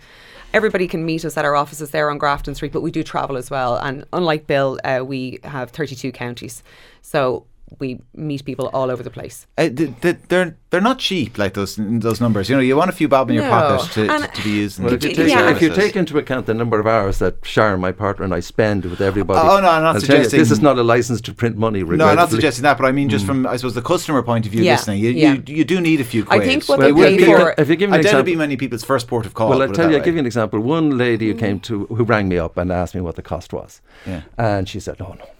Everybody 0.52 0.88
can 0.88 1.04
meet 1.06 1.24
us 1.24 1.36
at 1.36 1.44
our 1.44 1.54
offices 1.54 1.92
there 1.92 2.10
on 2.10 2.18
Grafton 2.18 2.56
Street, 2.56 2.72
but 2.72 2.80
we 2.80 2.90
do 2.90 3.04
travel 3.04 3.36
as 3.36 3.50
well. 3.50 3.76
And 3.76 4.04
unlike 4.12 4.48
Bill, 4.48 4.80
uh, 4.82 5.04
we 5.04 5.38
have 5.44 5.70
32 5.70 6.10
counties. 6.10 6.64
So 7.02 7.46
we 7.78 8.00
meet 8.14 8.44
people 8.44 8.68
all 8.74 8.90
over 8.90 9.02
the 9.02 9.10
place. 9.10 9.46
Uh, 9.56 9.68
th- 9.68 9.92
th- 10.00 10.16
they're 10.28 10.56
they're 10.70 10.80
not 10.80 10.98
cheap 10.98 11.38
like 11.38 11.54
those 11.54 11.76
those 11.78 12.20
numbers. 12.20 12.48
You 12.50 12.56
know, 12.56 12.62
you 12.62 12.76
want 12.76 12.90
a 12.90 12.92
few 12.92 13.08
bob 13.08 13.30
in 13.30 13.36
your 13.36 13.44
No. 13.44 13.50
pocket 13.50 13.92
to, 13.92 14.06
to, 14.06 14.26
to 14.28 14.42
be 14.42 14.50
used. 14.50 14.78
Well, 14.80 14.92
if 14.92 15.02
you, 15.04 15.14
digital 15.14 15.26
take, 15.46 15.56
if 15.56 15.62
you 15.62 15.74
take 15.74 15.96
into 15.96 16.18
account 16.18 16.46
the 16.46 16.54
number 16.54 16.78
of 16.80 16.86
hours 16.86 17.18
that 17.18 17.36
Sharon, 17.44 17.80
my 17.80 17.92
partner, 17.92 18.24
and 18.24 18.34
I 18.34 18.40
spend 18.40 18.84
with 18.84 19.00
everybody, 19.00 19.40
Oh, 19.40 19.60
no, 19.60 19.68
I'm 19.70 19.82
not 19.82 19.94
I'll 19.96 20.00
tell 20.00 20.16
you, 20.18 20.24
suggesting- 20.24 20.38
this 20.40 20.50
is 20.50 20.60
not 20.60 20.78
a 20.78 20.82
license 20.82 21.20
to 21.22 21.32
print 21.34 21.56
money. 21.56 21.82
No, 21.82 22.06
I'm 22.06 22.16
not 22.16 22.30
suggesting 22.30 22.62
that, 22.64 22.76
but 22.78 22.86
I 22.86 22.92
mean 22.92 23.08
just 23.08 23.24
from 23.26 23.46
I 23.46 23.56
suppose 23.56 23.74
the 23.74 23.82
customer 23.82 24.22
point 24.22 24.46
of 24.46 24.52
view, 24.52 24.62
Yeah, 24.62 24.72
listening, 24.72 24.98
you, 25.00 25.10
yeah. 25.10 25.34
you 25.34 25.42
you 25.46 25.64
do 25.64 25.80
need 25.80 26.00
a 26.00 26.04
few 26.04 26.24
Quid. 26.24 26.42
I 26.42 26.44
think 26.44 26.64
what 26.68 26.78
Well, 26.78 26.92
they 26.94 27.02
pay 27.08 27.14
if 27.14 27.20
you- 27.28 27.36
for. 27.36 27.54
if 27.56 27.68
you 27.68 27.76
give 27.76 27.90
me 27.90 27.96
I 27.96 27.98
an 27.98 28.04
doubt 28.04 28.08
it'd 28.14 28.20
example, 28.20 28.32
be 28.32 28.36
many 28.36 28.56
people's 28.56 28.84
first 28.84 29.06
port 29.08 29.26
of 29.26 29.34
call. 29.34 29.48
Well, 29.50 29.62
I'll 29.62 29.72
tell 29.72 29.90
you, 29.90 29.96
I'll 29.96 30.02
give 30.04 30.14
you 30.14 30.20
an 30.20 30.26
example. 30.26 30.60
One 30.60 30.96
lady 30.98 31.28
who 31.28 31.34
came 31.34 31.60
to, 31.60 31.86
who 31.86 32.04
rang 32.04 32.28
me 32.28 32.38
up 32.38 32.56
and 32.56 32.70
asked 32.72 32.94
me 32.94 33.00
what 33.00 33.16
the 33.16 33.22
cost 33.22 33.52
was. 33.52 33.80
Yeah. 34.06 34.22
And 34.38 34.68
she 34.68 34.80
said, 34.80 34.98
no, 35.00 35.06
no, 35.08 35.14
no, 35.14 35.24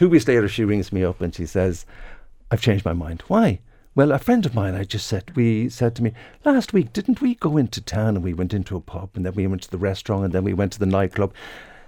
Two 0.00 0.08
weeks 0.08 0.26
later, 0.26 0.48
she 0.48 0.64
rings 0.64 0.94
me 0.94 1.04
up 1.04 1.20
and 1.20 1.34
she 1.34 1.44
says, 1.44 1.84
I've 2.50 2.62
changed 2.62 2.86
my 2.86 2.94
mind. 2.94 3.22
Why? 3.28 3.60
Well, 3.94 4.12
a 4.12 4.18
friend 4.18 4.46
of 4.46 4.54
mine, 4.54 4.74
I 4.74 4.84
just 4.84 5.06
said, 5.06 5.36
we 5.36 5.68
said 5.68 5.94
to 5.96 6.02
me, 6.02 6.14
last 6.42 6.72
week, 6.72 6.94
didn't 6.94 7.20
we 7.20 7.34
go 7.34 7.58
into 7.58 7.82
town 7.82 8.16
and 8.16 8.24
we 8.24 8.32
went 8.32 8.54
into 8.54 8.76
a 8.78 8.80
pub 8.80 9.10
and 9.14 9.26
then 9.26 9.34
we 9.34 9.46
went 9.46 9.60
to 9.64 9.70
the 9.70 9.76
restaurant 9.76 10.24
and 10.24 10.32
then 10.32 10.42
we 10.42 10.54
went 10.54 10.72
to 10.72 10.78
the 10.78 10.86
nightclub 10.86 11.34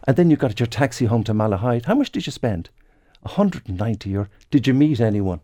and 0.06 0.18
then 0.18 0.28
you 0.28 0.36
got 0.36 0.60
your 0.60 0.66
taxi 0.66 1.06
home 1.06 1.24
to 1.24 1.32
Malahide. 1.32 1.86
How 1.86 1.94
much 1.94 2.12
did 2.12 2.26
you 2.26 2.32
spend? 2.32 2.68
190 3.22 4.10
euro. 4.10 4.28
Did 4.50 4.66
you 4.66 4.74
meet 4.74 5.00
anyone? 5.00 5.40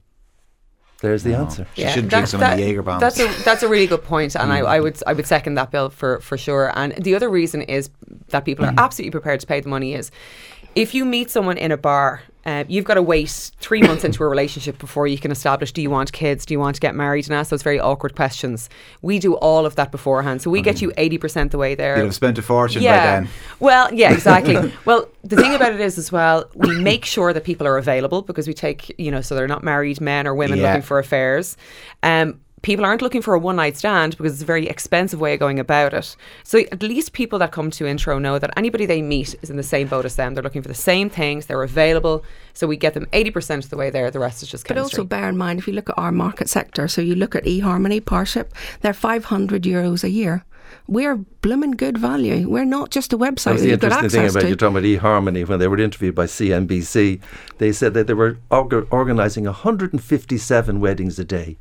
There's 1.01 1.23
the 1.23 1.33
answer. 1.33 1.67
She 1.73 1.87
shouldn't 1.89 2.11
drink 2.11 2.27
so 2.27 2.37
many 2.37 2.65
Jaeger 2.65 2.83
bombs. 2.83 3.01
That's 3.01 3.19
a 3.19 3.29
that's 3.45 3.63
a 3.63 3.69
really 3.69 3.87
good 3.87 4.03
point, 4.05 4.35
and 4.35 4.51
Mm. 4.51 4.55
I, 4.67 4.77
I 4.77 4.81
would 4.81 5.01
I 5.07 5.15
would 5.15 5.27
second 5.27 5.55
that 5.55 5.71
bill 5.71 5.89
for 5.89 6.19
for 6.21 6.37
sure. 6.37 6.73
And 6.77 6.93
the 7.03 7.15
other 7.15 7.31
reason 7.31 7.63
is 7.63 7.89
that 8.29 8.45
people 8.45 8.67
Mm. 8.67 8.73
are 8.77 8.85
absolutely 8.85 9.13
prepared 9.13 9.39
to 9.41 9.47
pay 9.47 9.61
the 9.61 9.69
money 9.71 9.95
is 9.95 10.11
if 10.75 10.93
you 10.95 11.07
meet 11.07 11.31
someone 11.31 11.57
in 11.57 11.73
a 11.73 11.79
bar. 11.79 12.23
Uh, 12.49 12.65
you've 12.67 12.87
got 12.87 12.95
to 12.95 13.03
wait 13.03 13.51
three 13.61 13.83
months 13.83 14.05
into 14.05 14.25
a 14.25 14.27
relationship 14.27 14.79
before 14.79 15.07
you 15.07 15.19
can 15.19 15.31
establish 15.31 15.71
do 15.71 15.83
you 15.83 15.91
want 15.91 16.11
kids, 16.15 16.47
do 16.47 16.55
you 16.55 16.59
want 16.59 16.75
to 16.75 16.81
get 16.81 16.95
married, 16.95 17.27
and 17.27 17.35
ask 17.35 17.51
those 17.51 17.63
very 17.63 17.79
awkward 17.79 18.17
questions. 18.17 18.71
We 19.03 19.19
do 19.19 19.35
all 19.37 19.67
of 19.67 19.77
that 19.77 19.93
beforehand, 19.93 20.41
so 20.41 20.49
we 20.51 20.63
get 20.63 20.81
you 20.81 20.91
80% 20.93 21.51
the 21.51 21.59
way 21.59 21.75
there. 21.75 21.99
You'd 21.99 22.05
have 22.07 22.15
spent 22.15 22.39
a 22.39 22.43
fortune 22.43 22.83
by 22.83 22.89
then. 22.89 23.29
Well, 23.61 23.93
yeah, 23.93 24.15
exactly. 24.15 24.73
well, 24.87 25.07
the 25.23 25.37
thing 25.37 25.55
about 25.55 25.75
it 25.75 25.81
is 25.81 25.99
as 25.99 26.11
well, 26.11 26.49
we 26.55 26.81
make 26.81 27.05
sure 27.05 27.35
that 27.35 27.45
people 27.45 27.67
are 27.67 27.77
available 27.77 28.23
because 28.23 28.49
we 28.49 28.55
take, 28.55 28.95
you 28.99 29.11
know, 29.11 29.21
so 29.21 29.35
they're 29.35 29.47
not 29.47 29.63
married 29.63 30.01
men 30.01 30.27
or 30.27 30.35
women 30.35 30.59
Yeah. 30.59 30.69
looking 30.69 30.83
for 30.83 30.99
affairs. 30.99 31.55
Um, 32.03 32.41
people 32.63 32.85
aren't 32.85 33.03
looking 33.03 33.23
for 33.23 33.35
a 33.35 33.39
one 33.39 33.57
night 33.57 33.77
stand 33.77 34.17
because 34.17 34.33
it's 34.33 34.43
a 34.43 34.47
very 34.47 34.69
expensive 34.69 35.21
way 35.21 35.35
of 35.35 35.41
going 35.41 35.59
about 35.59 35.95
it. 35.95 36.17
So 36.45 36.61
at 36.73 36.83
least 36.83 37.13
people 37.13 37.39
that 37.39 37.53
come 37.53 37.71
to 37.73 37.87
intro 37.87 38.19
know 38.19 38.39
that 38.39 38.51
anybody 38.57 38.87
they 38.87 39.03
meet 39.03 39.35
is 39.43 39.51
in 39.51 39.57
the 39.57 39.63
same 39.63 39.89
boat 39.89 40.05
as 40.05 40.17
them. 40.17 40.35
They're 40.35 40.43
looking 40.43 40.63
for 40.63 40.69
the 40.69 40.75
same 40.75 41.11
things. 41.11 41.47
They're 41.47 41.63
available. 41.63 42.25
So 42.55 42.67
we 42.67 42.77
get 42.77 42.95
them 42.95 43.07
80% 43.13 43.65
of 43.65 43.71
the 43.71 43.77
way 43.77 43.91
there. 43.91 44.11
The 44.11 44.19
rest 44.19 44.43
is 44.43 44.49
just 44.49 44.65
chemistry. 44.65 44.83
But 44.83 45.01
also 45.01 45.05
bear 45.05 45.29
in 45.29 45.37
mind, 45.37 45.59
if 45.59 45.69
you 45.69 45.75
look 45.75 45.91
at 45.91 45.99
our 45.99 46.13
market 46.13 46.49
sector, 46.49 46.89
so 46.89 47.01
you 47.01 47.15
look 47.15 47.35
at 47.35 47.45
eHarmony, 47.45 48.01
Parship, 48.01 48.51
they're 48.81 48.93
500 48.93 49.63
euros 49.63 50.05
a 50.05 50.11
year. 50.11 50.45
We're 50.87 51.17
blooming 51.17 51.73
good 51.73 51.99
value. 51.99 52.49
We're 52.49 52.65
not 52.65 52.91
just 52.91 53.13
a 53.13 53.19
website 53.19 53.53
was 53.53 53.63
that 53.63 53.67
the 53.67 53.69
you've 53.69 53.81
got 53.81 53.93
interesting 53.93 54.21
thing 54.21 54.31
about 54.31 54.41
to. 54.41 54.49
you're 54.49 54.57
talking 54.57 54.77
about 54.77 54.85
eHarmony 54.85 55.47
when 55.47 55.59
they 55.59 55.69
were 55.69 55.79
interviewed 55.79 56.15
by 56.15 56.27
CNBC. 56.27 57.21
They 57.59 57.73
said 57.73 57.95
that 57.95 58.07
they 58.07 58.15
were 58.15 58.39
orga- 58.51 58.87
organising 58.91 59.45
157 59.45 60.81
weddings 60.81 61.19
a 61.19 61.25
day. 61.25 61.57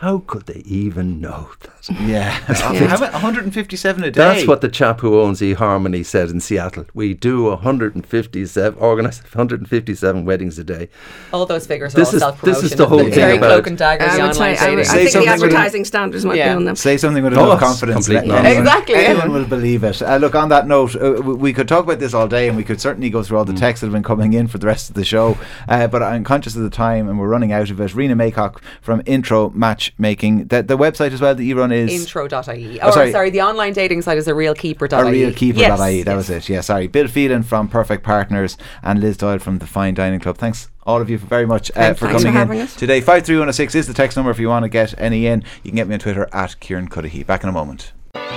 How 0.00 0.18
could 0.26 0.44
they 0.44 0.60
even 0.66 1.22
know 1.22 1.48
that? 1.60 1.88
Yeah. 2.02 2.30
How 2.30 2.96
about 2.96 3.14
157 3.14 4.04
a 4.04 4.10
day? 4.10 4.18
That's 4.18 4.46
what 4.46 4.60
the 4.60 4.68
chap 4.68 5.00
who 5.00 5.18
owns 5.20 5.40
eHarmony 5.40 6.04
said 6.04 6.28
in 6.28 6.40
Seattle. 6.40 6.84
We 6.92 7.14
do 7.14 7.44
157 7.44 8.78
organise 8.78 9.22
157 9.22 10.24
weddings 10.26 10.58
a 10.58 10.64
day. 10.64 10.90
all 11.32 11.46
those 11.46 11.66
figures 11.66 11.94
are 11.94 11.98
This 11.98 12.08
all 12.10 12.14
is- 12.14 12.20
self 12.20 12.40
this 12.42 12.62
is 12.62 12.72
the 12.72 12.86
whole 12.86 12.98
thing 12.98 13.14
very 13.14 13.38
about- 13.38 13.48
cloak 13.48 13.66
and 13.68 13.78
dagger. 13.78 14.04
I 14.04 14.16
the 14.18 14.22
would 14.24 14.34
say, 14.34 14.40
online 14.54 14.56
I, 14.58 14.74
would- 14.74 14.76
dating. 14.84 14.90
I 14.90 14.94
think 14.94 15.04
the 15.04 15.10
something 15.12 15.30
with 15.30 15.40
a- 15.40 15.46
advertising 15.46 15.84
standards 15.86 16.24
might 16.26 16.36
Yeah. 16.36 16.48
be 16.50 16.56
on 16.56 16.64
them. 16.66 16.76
Say 16.76 16.96
something 16.98 17.24
with 17.24 17.32
Oh, 17.32 17.44
enough 17.44 17.54
it's 17.54 17.62
confidence. 17.66 18.06
complete 18.06 18.28
Let- 18.28 18.44
anyone, 18.44 18.62
Exactly, 18.66 18.94
yeah. 18.96 19.00
Anyone 19.00 19.32
will 19.32 19.44
believe 19.46 19.82
it. 19.82 20.02
Uh, 20.02 20.16
look, 20.18 20.34
on 20.34 20.50
that 20.50 20.68
note, 20.68 20.94
uh, 20.96 21.22
we, 21.22 21.34
we 21.34 21.52
could 21.54 21.68
talk 21.68 21.84
about 21.84 22.00
this 22.00 22.12
all 22.12 22.28
day 22.28 22.48
and 22.48 22.56
we 22.56 22.64
could 22.64 22.82
certainly 22.82 23.08
go 23.08 23.22
through 23.22 23.38
all 23.38 23.44
the 23.46 23.54
Mm. 23.54 23.60
texts 23.60 23.80
that 23.80 23.86
have 23.86 23.94
been 23.94 24.02
coming 24.02 24.34
in 24.34 24.46
for 24.46 24.58
the 24.58 24.66
rest 24.66 24.90
of 24.90 24.94
the 24.94 25.04
show. 25.06 25.38
Uh, 25.68 25.86
but 25.86 26.02
I'm 26.02 26.22
conscious 26.22 26.54
of 26.54 26.62
the 26.62 26.68
time 26.70 27.08
and 27.08 27.18
we're 27.18 27.28
running 27.28 27.50
out 27.52 27.70
of 27.70 27.80
it. 27.80 27.94
Rena 27.94 28.14
Maycock 28.14 28.56
from 28.82 29.00
Intro 29.06 29.50
Matchmaking. 29.98 30.46
That 30.48 30.68
the 30.68 30.76
website 30.76 31.12
as 31.12 31.20
well 31.20 31.34
that 31.34 31.42
you 31.44 31.58
run 31.58 31.72
is 31.72 31.92
intro.ie. 31.92 32.80
Oh, 32.80 32.88
Oh, 32.88 32.90
sorry. 32.90 33.12
sorry. 33.12 33.30
the 33.30 33.42
online 33.42 33.72
dating 33.72 34.02
site 34.02 34.18
is 34.18 34.28
a 34.28 34.32
realkeeper.ie. 34.32 35.22
a 35.22 35.30
realkeeper.ie. 35.32 35.56
Yes, 35.58 35.78
that 35.78 36.06
yes. 36.06 36.16
was 36.16 36.30
it. 36.30 36.48
Yeah, 36.48 36.60
sorry. 36.60 36.86
Bill 36.86 37.08
Phelan 37.08 37.42
from 37.42 37.68
Perfect 37.68 38.02
Partners 38.02 38.56
and 38.82 39.00
Liz 39.00 39.16
Doyle 39.16 39.38
from 39.38 39.58
the 39.58 39.66
Fine 39.66 39.94
Dining 39.94 40.20
Club. 40.20 40.38
Thanks 40.38 40.68
all 40.84 41.00
of 41.00 41.10
you 41.10 41.18
very 41.18 41.46
much 41.46 41.70
uh, 41.74 41.94
for 41.94 42.06
for 42.06 42.12
coming 42.12 42.32
having 42.32 42.58
in 42.58 42.64
us. 42.64 42.76
today. 42.76 43.00
53106 43.00 43.74
is 43.74 43.86
the 43.86 43.94
text 43.94 44.16
number 44.16 44.30
if 44.30 44.38
you 44.38 44.48
want 44.48 44.62
to 44.64 44.68
get 44.68 44.94
any 45.00 45.26
in. 45.26 45.42
You 45.62 45.70
can 45.70 45.76
get 45.76 45.88
me 45.88 45.94
on 45.94 46.00
Twitter 46.00 46.28
at 46.32 46.58
Kieran 46.60 46.88
Cuddihy. 46.88 47.26
Back 47.26 47.42
in 47.42 47.48
a 47.48 47.52
moment. 47.52 47.92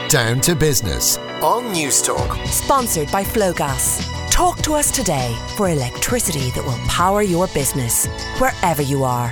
Down 0.10 0.42
to 0.42 0.56
business 0.56 1.18
on 1.44 1.66
Newstalk. 1.74 2.46
Sponsored 2.48 3.12
by 3.12 3.24
Flowgas. 3.24 4.04
Talk 4.32 4.58
to 4.64 4.74
us 4.74 4.90
today 4.90 5.36
for 5.56 5.70
electricity 5.70 6.50
that 6.52 6.64
will 6.66 6.78
power 6.88 7.22
your 7.22 7.48
business 7.48 8.08
wherever 8.40 8.82
you 8.82 9.04
are. 9.04 9.32